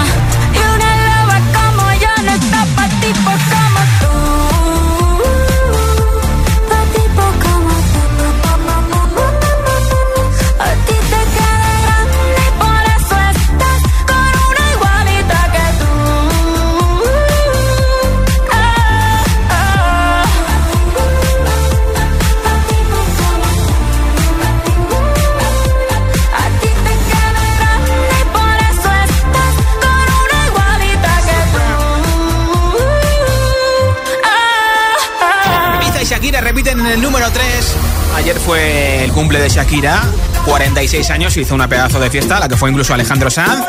Ayer 38.21 38.39
fue 38.39 39.03
el 39.03 39.11
cumple 39.13 39.39
de 39.39 39.49
Shakira, 39.49 39.99
46 40.45 41.09
años, 41.09 41.35
hizo 41.37 41.55
una 41.55 41.67
pedazo 41.67 41.99
de 41.99 42.11
fiesta, 42.11 42.39
la 42.39 42.47
que 42.47 42.55
fue 42.55 42.69
incluso 42.69 42.93
Alejandro 42.93 43.31
Sanz. 43.31 43.65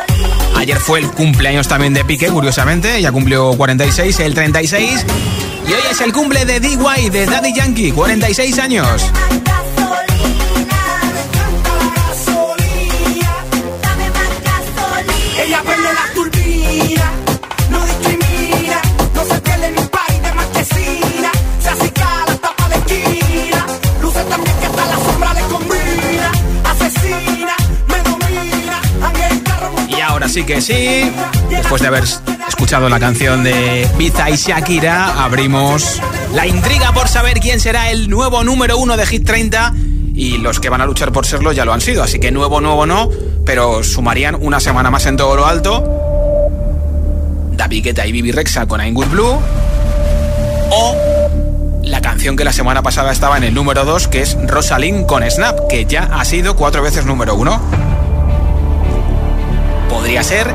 Ayer 0.54 0.78
fue 0.78 0.98
el 0.98 1.10
cumpleaños 1.10 1.68
también 1.68 1.94
de 1.94 2.04
Piqué, 2.04 2.28
curiosamente, 2.28 3.00
ya 3.00 3.10
cumplió 3.12 3.54
46, 3.54 4.20
el 4.20 4.34
36. 4.34 5.06
Y 5.66 5.72
hoy 5.72 5.80
es 5.90 6.02
el 6.02 6.12
cumple 6.12 6.44
de 6.44 6.60
D.Y. 6.60 7.08
de 7.08 7.24
Daddy 7.24 7.54
Yankee, 7.54 7.92
46 7.92 8.58
años. 8.58 9.10
Así 30.32 30.44
que 30.44 30.62
sí, 30.62 31.12
después 31.50 31.82
de 31.82 31.88
haber 31.88 32.04
escuchado 32.48 32.88
la 32.88 32.98
canción 32.98 33.44
de 33.44 33.86
Biza 33.98 34.30
y 34.30 34.36
Shakira, 34.36 35.22
abrimos 35.22 36.00
la 36.34 36.46
intriga 36.46 36.90
por 36.94 37.06
saber 37.06 37.38
quién 37.38 37.60
será 37.60 37.90
el 37.90 38.08
nuevo 38.08 38.42
número 38.42 38.78
uno 38.78 38.96
de 38.96 39.04
Hit 39.04 39.26
30 39.26 39.74
y 40.14 40.38
los 40.38 40.58
que 40.58 40.70
van 40.70 40.80
a 40.80 40.86
luchar 40.86 41.12
por 41.12 41.26
serlo 41.26 41.52
ya 41.52 41.66
lo 41.66 41.74
han 41.74 41.82
sido, 41.82 42.02
así 42.02 42.18
que 42.18 42.30
nuevo, 42.30 42.62
nuevo 42.62 42.86
no, 42.86 43.10
pero 43.44 43.84
sumarían 43.84 44.38
una 44.40 44.58
semana 44.58 44.90
más 44.90 45.04
en 45.04 45.18
todo 45.18 45.36
lo 45.36 45.44
alto. 45.44 45.84
David 47.52 47.84
Guetta 47.84 48.06
y 48.06 48.12
Bibi 48.12 48.32
Rexa 48.32 48.64
con 48.64 48.80
I'm 48.80 48.94
Blue 48.94 49.38
o 50.70 50.96
la 51.82 52.00
canción 52.00 52.38
que 52.38 52.44
la 52.44 52.54
semana 52.54 52.82
pasada 52.82 53.12
estaba 53.12 53.36
en 53.36 53.44
el 53.44 53.52
número 53.52 53.84
2, 53.84 54.08
que 54.08 54.22
es 54.22 54.38
Rosalind 54.46 55.04
con 55.04 55.30
Snap, 55.30 55.68
que 55.68 55.84
ya 55.84 56.04
ha 56.04 56.24
sido 56.24 56.56
cuatro 56.56 56.80
veces 56.80 57.04
número 57.04 57.34
uno. 57.34 57.60
Podría 59.92 60.22
ser 60.22 60.46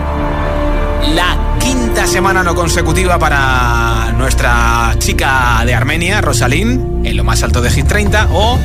la 1.13 1.37
quinta 1.59 2.07
semana 2.07 2.41
no 2.41 2.55
consecutiva 2.55 3.19
para 3.19 4.11
nuestra 4.17 4.95
chica 4.97 5.61
de 5.63 5.75
Armenia, 5.75 6.21
Rosalind, 6.21 7.05
en 7.05 7.15
lo 7.15 7.23
más 7.23 7.43
alto 7.43 7.61
de 7.61 7.69
Hit 7.69 7.85
30, 7.87 8.29
o 8.31 8.57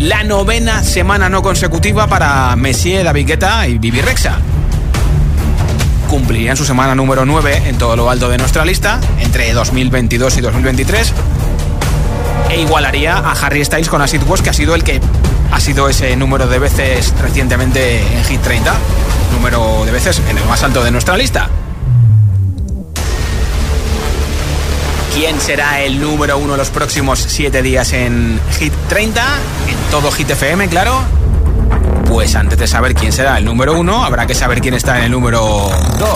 la 0.00 0.24
novena 0.24 0.82
semana 0.82 1.28
no 1.28 1.42
consecutiva 1.42 2.06
para 2.06 2.56
Messier, 2.56 3.04
David 3.04 3.26
Guetta 3.26 3.68
y 3.68 3.76
Bibi 3.76 4.00
Rexa. 4.00 4.38
Cumplirían 6.08 6.56
su 6.56 6.64
semana 6.64 6.94
número 6.94 7.26
9 7.26 7.64
en 7.66 7.76
todo 7.76 7.94
lo 7.94 8.08
alto 8.08 8.30
de 8.30 8.38
nuestra 8.38 8.64
lista, 8.64 8.98
entre 9.20 9.52
2022 9.52 10.38
y 10.38 10.40
2023, 10.40 11.12
e 12.48 12.60
igualaría 12.62 13.18
a 13.18 13.32
Harry 13.32 13.62
Styles 13.62 13.90
con 13.90 14.00
Acid 14.00 14.22
West, 14.26 14.42
que 14.42 14.50
ha 14.50 14.54
sido 14.54 14.74
el 14.74 14.82
que 14.82 14.98
ha 15.52 15.60
sido 15.60 15.90
ese 15.90 16.16
número 16.16 16.46
de 16.46 16.58
veces 16.58 17.12
recientemente 17.20 18.00
en 18.00 18.24
Hit 18.24 18.40
30, 18.40 18.74
número 19.32 19.84
de 19.84 19.92
veces 19.92 20.22
en 20.28 20.38
el 20.38 20.44
más 20.44 20.62
alto 20.62 20.82
de 20.82 20.90
nuestra 20.90 21.16
lista. 21.16 21.48
¿Quién 25.14 25.40
será 25.40 25.80
el 25.80 26.00
número 26.00 26.38
uno 26.38 26.56
los 26.56 26.70
próximos 26.70 27.18
7 27.18 27.62
días 27.62 27.92
en 27.92 28.40
Hit 28.58 28.72
30? 28.88 29.20
En 29.68 29.90
todo 29.90 30.10
Hit 30.12 30.30
FM, 30.30 30.68
claro. 30.68 31.02
Pues 32.06 32.36
antes 32.36 32.58
de 32.58 32.66
saber 32.66 32.94
quién 32.94 33.12
será 33.12 33.36
el 33.38 33.44
número 33.44 33.78
uno, 33.78 34.04
habrá 34.04 34.26
que 34.26 34.34
saber 34.34 34.60
quién 34.60 34.74
está 34.74 34.98
en 34.98 35.04
el 35.04 35.10
número 35.10 35.70
2. 35.98 36.08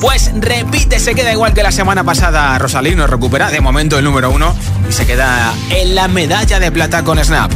Pues 0.00 0.30
repite, 0.34 1.00
se 1.00 1.14
queda 1.14 1.32
igual 1.32 1.54
que 1.54 1.62
la 1.62 1.72
semana 1.72 2.04
pasada. 2.04 2.56
Rosalino 2.58 3.06
recupera 3.06 3.50
de 3.50 3.60
momento 3.60 3.98
el 3.98 4.04
número 4.04 4.30
uno 4.30 4.54
y 4.88 4.92
se 4.92 5.06
queda 5.06 5.52
en 5.70 5.94
la 5.94 6.06
medalla 6.06 6.60
de 6.60 6.70
plata 6.70 7.02
con 7.02 7.22
Snap. 7.22 7.50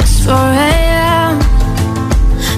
It's 0.00 0.24
4 0.24 0.34
a.m. 0.34 0.91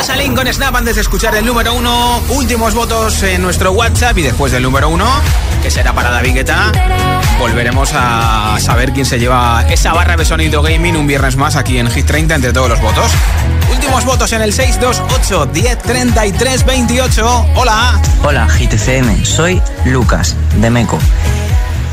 Rosalind 0.00 0.34
con 0.34 0.50
Snap 0.50 0.74
antes 0.74 0.94
de 0.94 1.02
escuchar 1.02 1.34
el 1.34 1.44
número 1.44 1.74
uno. 1.74 2.22
Últimos 2.30 2.72
votos 2.72 3.22
en 3.22 3.42
nuestro 3.42 3.72
WhatsApp 3.72 4.16
y 4.16 4.22
después 4.22 4.50
del 4.50 4.62
número 4.62 4.88
uno, 4.88 5.06
que 5.62 5.70
será 5.70 5.92
para 5.92 6.08
David 6.08 6.36
Guetta, 6.36 6.72
volveremos 7.38 7.90
a 7.92 8.56
saber 8.60 8.94
quién 8.94 9.04
se 9.04 9.18
lleva 9.18 9.62
esa 9.68 9.92
barra 9.92 10.16
de 10.16 10.24
sonido 10.24 10.62
gaming 10.62 10.96
un 10.96 11.06
viernes 11.06 11.36
más 11.36 11.54
aquí 11.54 11.76
en 11.76 11.90
Hit 11.90 12.06
30 12.06 12.34
entre 12.34 12.54
todos 12.54 12.70
los 12.70 12.80
votos. 12.80 13.12
Últimos 13.70 14.06
votos 14.06 14.32
en 14.32 14.40
el 14.40 14.54
628 14.54 15.50
1033 15.52 16.64
28. 16.64 17.46
Hola. 17.56 18.00
Hola, 18.22 18.46
GTCM. 18.46 19.22
Soy 19.26 19.60
Lucas, 19.84 20.34
de 20.62 20.70
Meco. 20.70 20.98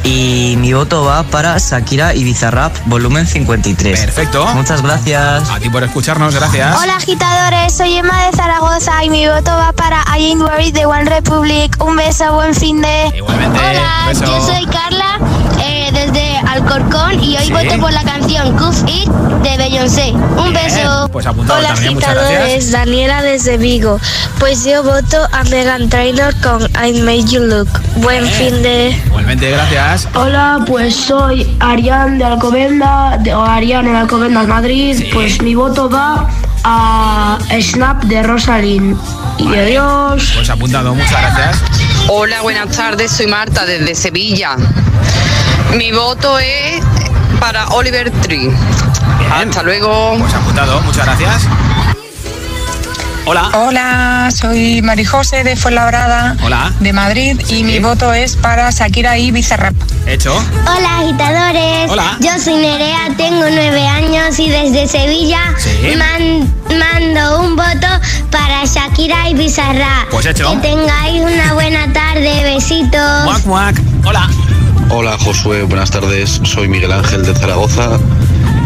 Y 0.10 0.56
mi 0.56 0.72
voto 0.72 1.04
va 1.04 1.24
para 1.24 1.58
Shakira 1.58 2.16
y 2.16 2.24
Bizarrap, 2.24 2.74
volumen 2.86 3.28
53. 3.28 4.00
Perfecto. 4.00 4.48
Muchas 4.56 4.82
gracias. 4.82 5.50
A 5.50 5.60
ti 5.60 5.70
por 5.70 5.84
escucharnos, 5.84 6.34
gracias. 6.34 6.82
Hola 6.82 6.96
agitadores, 6.96 7.76
soy 7.76 7.98
Emma 7.98 8.26
de 8.28 8.32
Zaragoza 8.38 9.04
y 9.04 9.10
mi 9.10 9.28
voto 9.28 9.52
va 9.52 9.74
para 9.74 10.06
I 10.18 10.28
Ain't 10.28 10.42
Worried 10.42 10.74
de 10.74 10.86
One 10.86 11.10
Republic. 11.10 11.76
Un 11.84 11.98
beso, 11.98 12.32
buen 12.32 12.56
fin 12.56 12.82
de. 12.82 13.18
Igualmente. 13.18 13.60
Hola, 13.60 14.06
beso. 14.08 14.24
yo 14.26 14.46
soy 14.46 14.66
Carla 14.68 15.20
eh, 15.60 15.87
desde 15.92 16.38
Alcorcón 16.48 17.24
y 17.24 17.38
hoy 17.38 17.46
Sí. 17.46 17.52
voto 17.54 17.80
por 17.80 17.94
la 17.94 18.04
canción 18.04 18.58
Cuff 18.58 18.82
It 18.88 19.10
de 19.44 19.58
Beyoncé. 19.58 20.12
Un 20.12 20.54
beso. 20.54 21.10
Pues 21.12 21.26
apuntado 21.26 21.60
Hola, 21.60 21.70
también, 21.70 21.98
agitadores. 21.98 22.72
Daniela 22.72 23.22
desde 23.22 23.58
Vigo. 23.58 24.00
Pues 24.40 24.64
yo 24.66 24.84
voto 24.84 25.18
a 25.32 25.44
Megan 25.46 25.90
Trainor 25.90 26.34
con 26.42 26.62
I 26.86 27.02
Made 27.02 27.26
You 27.26 27.42
Look. 27.42 27.70
Buen 27.98 28.26
fin 28.28 28.62
de... 28.62 28.90
Igualmente, 29.06 29.50
gracias. 29.52 30.08
Hola, 30.16 30.60
pues 30.68 30.96
soy 30.96 31.56
Arián 31.60 32.18
de 32.18 32.26
Alcobenda, 32.26 33.18
de, 33.20 33.34
o 33.34 33.42
Arián 33.44 33.88
en 33.88 33.96
Alcobendas, 33.96 34.48
Madrid. 34.48 35.06
Pues 35.14 35.42
mi 35.42 35.56
voto 35.56 35.90
va 35.90 36.28
a 36.64 37.38
Snap 37.62 38.04
de 38.04 38.24
Rosalind. 38.24 38.98
Y 39.38 39.56
adiós. 39.56 40.32
Pues 40.36 40.50
apuntado, 40.50 40.94
muchas 40.94 41.12
gracias. 41.22 41.58
Hola, 42.10 42.42
buenas 42.42 42.76
tardes, 42.76 43.12
soy 43.12 43.28
Marta 43.28 43.66
desde 43.66 43.96
Sevilla. 43.96 44.56
Mi 45.76 45.92
voto 45.92 46.40
es 46.40 46.82
para 47.40 47.68
Oliver 47.70 48.10
Tree. 48.22 48.52
Hasta 49.32 49.64
luego. 49.64 50.16
Pues 50.20 50.34
apuntado, 50.34 50.82
muchas 50.82 51.06
gracias. 51.06 51.44
Hola. 53.30 53.50
Hola, 53.56 54.30
soy 54.34 54.82
Marijose 54.82 55.44
de 55.44 55.58
Fuenlabrada, 55.58 56.38
Hola. 56.46 56.72
de 56.80 56.94
Madrid, 56.94 57.38
y 57.50 57.64
mi 57.64 57.78
voto 57.80 58.14
es 58.14 58.38
para 58.38 58.70
Shakira 58.72 59.18
y 59.18 59.32
Bizarrap. 59.32 59.74
Hecho. 60.06 60.34
Hola 60.66 61.00
agitadores, 61.00 61.92
Hola. 61.92 62.18
yo 62.22 62.40
soy 62.42 62.56
Nerea, 62.56 63.10
tengo 63.18 63.44
nueve 63.50 63.86
años 63.86 64.40
y 64.40 64.50
desde 64.50 64.88
Sevilla 64.88 65.42
Sí. 65.58 65.94
man- 65.98 66.54
mando 66.80 67.42
un 67.42 67.58
voto 67.58 67.88
para 68.32 68.64
Shakira 68.64 69.28
y 69.28 69.34
Bizarra. 69.34 70.08
Pues 70.10 70.26
hecho. 70.26 70.50
Que 70.62 70.70
tengáis 70.70 71.22
una 71.22 71.52
buena 71.54 71.92
tarde, 71.92 72.44
besitos. 72.56 73.26
Muac, 73.26 73.46
muac. 73.46 73.82
Hola. 74.06 74.30
Hola 74.90 75.18
Josué, 75.20 75.64
buenas 75.64 75.92
tardes. 75.92 76.40
Soy 76.44 76.68
Miguel 76.68 76.92
Ángel 76.92 77.26
de 77.26 77.34
Zaragoza 77.36 78.00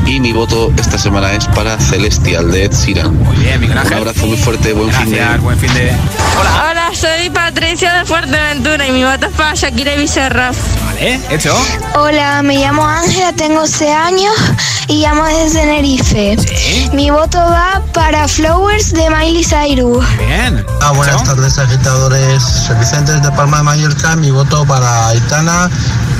y 0.05 0.19
mi 0.19 0.34
voto 0.34 0.72
esta 0.78 0.97
semana 0.97 1.34
es 1.34 1.45
para 1.47 1.80
Celestial 1.80 2.51
de 2.51 2.65
Ed 2.65 2.74
Sheeran. 2.74 3.17
Muy 3.17 3.36
bien, 3.38 3.59
Miguel 3.59 3.78
Ángel. 3.78 3.93
Un 3.93 4.07
abrazo 4.07 4.28
muy 4.28 4.38
fuerte, 4.38 4.74
buen 4.74 4.91
fin 4.91 5.09
de 5.09 5.17
Gracias, 5.17 5.41
buen 5.41 5.57
fin 5.57 5.74
de. 5.74 5.91
Hola, 6.39 6.91
soy 6.93 7.30
Patricia 7.32 7.93
de 7.95 8.05
Fuerteventura 8.05 8.88
y 8.88 8.91
mi 8.91 9.03
voto 9.03 9.26
es 9.26 9.34
para 9.34 9.55
Shakira 9.55 9.95
y 9.95 9.99
Bizarrap. 9.99 10.53
Vale, 10.86 11.19
hecho. 11.32 11.55
Hola, 11.95 12.41
me 12.43 12.57
llamo 12.57 12.86
Ángela, 12.86 13.34
tengo 13.34 13.61
11 13.61 13.91
años 13.91 14.36
y 14.88 15.01
llamo 15.01 15.26
desde 15.26 15.61
Tenerife. 15.61 16.38
Mi 16.93 17.09
voto 17.09 17.39
va 17.39 17.82
para 17.93 18.28
Flowers 18.28 18.93
de 18.93 19.09
Miley 19.09 19.43
Cyrus. 19.43 20.05
Bien. 20.17 20.63
Ah, 20.82 20.91
buenas 20.91 21.24
tardes, 21.24 21.57
agitadores. 21.57 22.43
Soy 22.43 22.76
Vicente 22.78 23.11
de 23.19 23.32
Palma 23.32 23.57
de 23.57 23.63
Mallorca. 23.63 24.15
Mi 24.15 24.30
voto 24.30 24.65
para 24.65 25.07
Aitana 25.07 25.69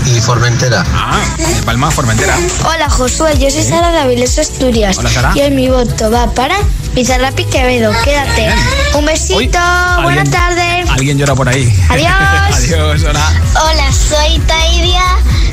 y 0.06 0.22
Formentera. 0.22 0.84
Ah, 0.94 1.20
de 1.38 1.64
Palma, 1.64 1.92
Formentera. 1.92 2.38
Hola 2.66 2.90
Josué, 2.90 3.38
yo 3.38 3.50
soy 3.50 3.64
Sara 3.64 3.92
de 3.92 4.00
Avilés, 4.00 4.38
Asturias. 4.38 4.98
Hola, 4.98 5.10
Sara. 5.10 5.32
Y 5.36 5.42
hoy 5.42 5.52
mi 5.52 5.70
voto 5.70 6.10
va 6.12 6.28
para 6.32 6.56
Bizarrap 6.94 7.40
y 7.40 7.46
Quevedo. 7.46 7.92
Quédate. 8.04 8.54
Un 8.94 9.06
besito, 9.06 9.60
buenas 10.04 10.30
tardes. 10.30 10.90
Alguien 10.90 11.18
llora 11.18 11.36
por 11.36 11.48
ahí. 11.50 11.72
Adiós. 11.90 12.12
Adiós, 12.54 13.04
hola. 13.04 13.34
Hola, 13.64 13.92
soy 13.92 14.40
Taidia 14.40 15.04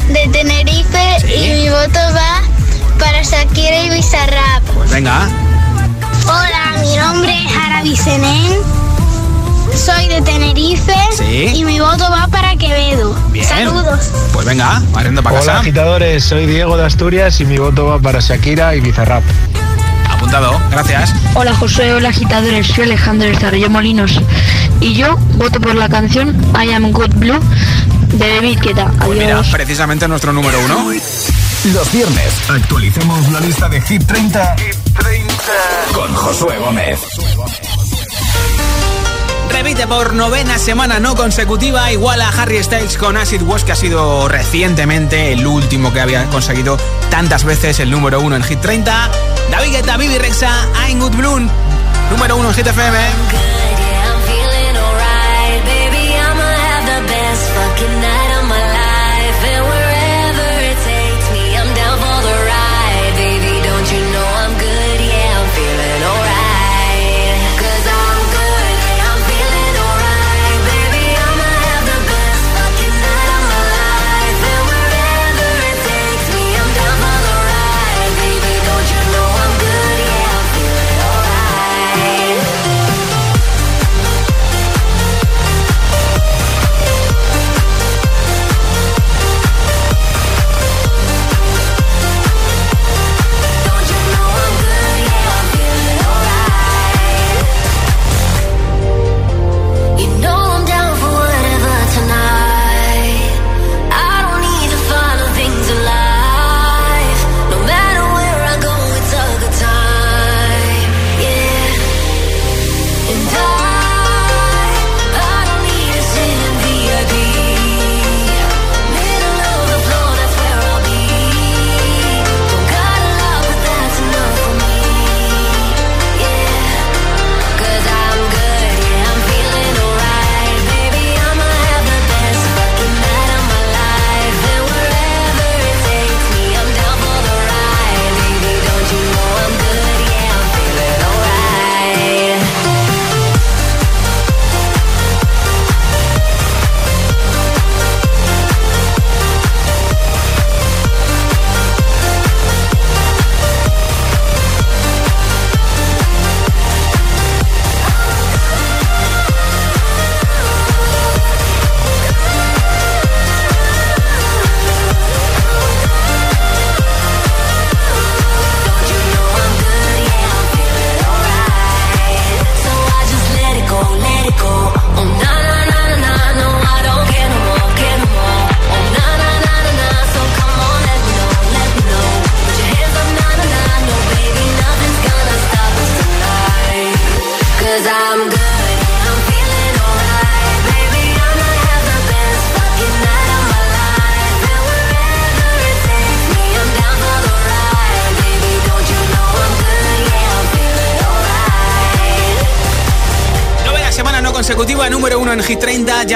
de 0.09 0.29
Tenerife 0.33 1.17
y 1.35 1.63
mi 1.63 1.69
voto 1.71 2.01
va 2.15 2.43
para 2.99 3.23
Shakira 3.23 3.85
y 3.85 3.91
Bizarrap. 3.91 4.63
Pues 4.75 4.91
venga. 4.91 5.29
Hola, 6.25 6.81
mi 6.81 6.97
nombre 6.97 7.45
es 7.45 7.53
Arabi 7.57 7.97
Senén. 7.97 8.88
Soy 9.77 10.09
de 10.09 10.21
Tenerife 10.23 10.93
Sí. 11.17 11.51
y 11.55 11.65
mi 11.65 11.79
voto 11.81 12.05
va 12.11 12.27
para 12.29 12.57
Quevedo. 12.57 13.15
Bien. 13.31 13.47
Saludos. 13.47 14.11
Pues 14.33 14.47
venga, 14.47 14.83
barriendo 14.93 15.23
para 15.23 15.37
Hola 15.37 15.47
casa. 15.47 15.61
agitadores, 15.61 16.25
soy 16.25 16.47
Diego 16.47 16.77
de 16.77 16.85
Asturias 16.87 17.41
y 17.41 17.45
mi 17.45 17.59
voto 17.59 17.87
va 17.87 17.99
para 17.99 18.21
Shakira 18.21 18.75
y 18.75 18.81
Bizarrap. 18.81 19.23
Apuntado, 20.11 20.61
gracias. 20.71 21.13
Hola 21.35 21.55
Josué, 21.55 21.93
hola 21.95 22.09
agitadores, 22.09 22.67
soy 22.67 22.85
Alejandro 22.85 23.29
de 23.29 23.37
Zarrillo 23.37 23.71
Molinos 23.71 24.21
y 24.81 24.95
yo 24.95 25.17
voto 25.37 25.61
por 25.61 25.75
la 25.77 25.89
canción 25.89 26.37
I 26.61 26.73
Am 26.73 26.91
Good 26.91 27.15
Blue 27.15 27.39
de 28.15 28.29
David 28.35 28.59
Guetta. 28.61 28.91
Pues 29.05 29.19
mira, 29.19 29.35
Adiós. 29.35 29.49
precisamente 29.53 30.09
nuestro 30.09 30.33
número 30.33 30.59
uno. 30.65 30.91
Los 31.73 31.93
viernes 31.93 32.33
actualicemos 32.49 33.29
la 33.31 33.41
lista 33.41 33.69
de 33.69 33.81
Hit 33.83 34.05
30, 34.07 34.57
con 35.95 36.13
Josué 36.15 36.57
Gómez. 36.59 37.01
Repite 39.51 39.87
por 39.87 40.15
novena 40.15 40.59
semana 40.59 41.01
no 41.01 41.15
consecutiva, 41.17 41.91
igual 41.93 42.21
a 42.21 42.29
Harry 42.29 42.63
Styles 42.63 42.97
con 42.97 43.17
Acid 43.17 43.43
Wash, 43.43 43.63
que 43.63 43.73
ha 43.73 43.77
sido 43.77 44.29
recientemente 44.29 45.33
el 45.33 45.47
último 45.47 45.93
que 45.93 46.01
había 46.01 46.25
conseguido 46.27 46.77
tantas 47.11 47.45
veces 47.45 47.81
el 47.81 47.91
número 47.91 48.21
uno 48.21 48.37
en 48.37 48.43
Hit 48.43 48.61
30. 48.61 49.11
David 49.51 49.73
Guetta, 49.73 49.97
Bibi 49.97 50.19
Rexa, 50.19 50.51
I'm 50.89 51.01
Good 51.01 51.17
Bloom, 51.17 51.49
número 52.11 52.37
uno 52.37 52.49
en 52.51 52.55
Hit 52.55 52.67
FM. 52.67 53.48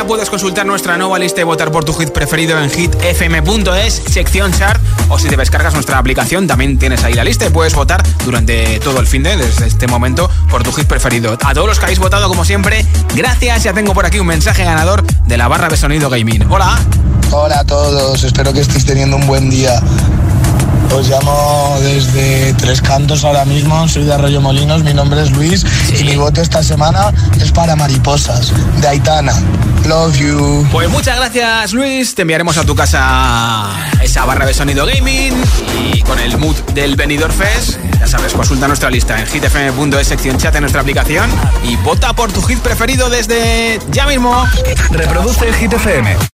Puedes 0.06 0.28
consultar 0.28 0.66
nuestra 0.66 0.98
nueva 0.98 1.18
lista 1.18 1.40
y 1.40 1.44
votar 1.44 1.70
por 1.70 1.84
tu 1.84 1.94
hit 1.94 2.10
preferido 2.10 2.58
en 2.58 2.68
hitfm.es, 2.70 4.02
sección 4.10 4.52
chart. 4.52 4.82
O 5.08 5.18
si 5.18 5.28
te 5.28 5.36
descargas 5.36 5.74
nuestra 5.74 5.96
aplicación, 5.96 6.46
también 6.46 6.76
tienes 6.78 7.02
ahí 7.04 7.14
la 7.14 7.24
lista 7.24 7.46
y 7.46 7.50
puedes 7.50 7.74
votar 7.74 8.02
durante 8.24 8.78
todo 8.80 9.00
el 9.00 9.06
fin 9.06 9.22
de, 9.22 9.36
desde 9.36 9.66
este 9.66 9.86
momento, 9.86 10.28
por 10.50 10.64
tu 10.64 10.72
hit 10.72 10.86
preferido. 10.86 11.38
A 11.42 11.54
todos 11.54 11.66
los 11.66 11.78
que 11.78 11.86
habéis 11.86 11.98
votado, 11.98 12.28
como 12.28 12.44
siempre, 12.44 12.84
gracias. 13.14 13.62
Ya 13.62 13.72
tengo 13.72 13.94
por 13.94 14.04
aquí 14.04 14.18
un 14.18 14.26
mensaje 14.26 14.64
ganador 14.64 15.02
de 15.06 15.36
la 15.36 15.48
barra 15.48 15.68
de 15.68 15.76
sonido 15.76 16.10
gaming. 16.10 16.44
Hola. 16.50 16.78
Hola 17.30 17.60
a 17.60 17.64
todos, 17.64 18.22
espero 18.24 18.52
que 18.52 18.60
estéis 18.60 18.84
teniendo 18.84 19.16
un 19.16 19.26
buen 19.26 19.48
día. 19.48 19.80
Os 20.94 21.08
llamo 21.08 21.76
desde 21.80 22.52
Tres 22.54 22.82
Cantos 22.82 23.24
ahora 23.24 23.44
mismo, 23.44 23.88
soy 23.88 24.04
de 24.04 24.12
Arroyo 24.12 24.40
Molinos, 24.40 24.82
mi 24.84 24.92
nombre 24.92 25.22
es 25.22 25.30
Luis 25.30 25.64
y 25.98 26.04
mi 26.04 26.16
voto 26.16 26.42
esta 26.42 26.62
semana 26.62 27.12
es 27.40 27.50
para 27.50 27.74
Mariposas, 27.76 28.52
de 28.80 28.88
Aitana. 28.88 29.32
Love 29.86 30.16
you. 30.18 30.66
Pues 30.70 30.88
muchas 30.90 31.16
gracias, 31.16 31.72
Luis. 31.72 32.14
Te 32.14 32.22
enviaremos 32.22 32.56
a 32.58 32.64
tu 32.64 32.74
casa 32.74 33.70
esa 34.02 34.24
barra 34.24 34.46
de 34.46 34.54
sonido 34.54 34.86
gaming 34.86 35.32
y 35.92 36.02
con 36.02 36.18
el 36.18 36.36
mood 36.38 36.56
del 36.74 36.94
Benidorm 36.94 37.32
Fest. 37.32 37.78
Ya 37.98 38.06
sabes, 38.06 38.32
consulta 38.32 38.68
nuestra 38.68 38.90
lista 38.90 39.18
en 39.18 39.26
hitfm.es, 39.26 40.06
sección 40.06 40.36
chat 40.38 40.54
en 40.54 40.60
nuestra 40.60 40.82
aplicación 40.82 41.30
y 41.64 41.76
vota 41.76 42.12
por 42.12 42.30
tu 42.30 42.42
hit 42.42 42.58
preferido 42.58 43.08
desde 43.08 43.80
ya 43.90 44.06
mismo. 44.06 44.46
Reproduce 44.90 45.48
el 45.48 45.54
Hit 45.54 45.72
FM. 45.72 46.30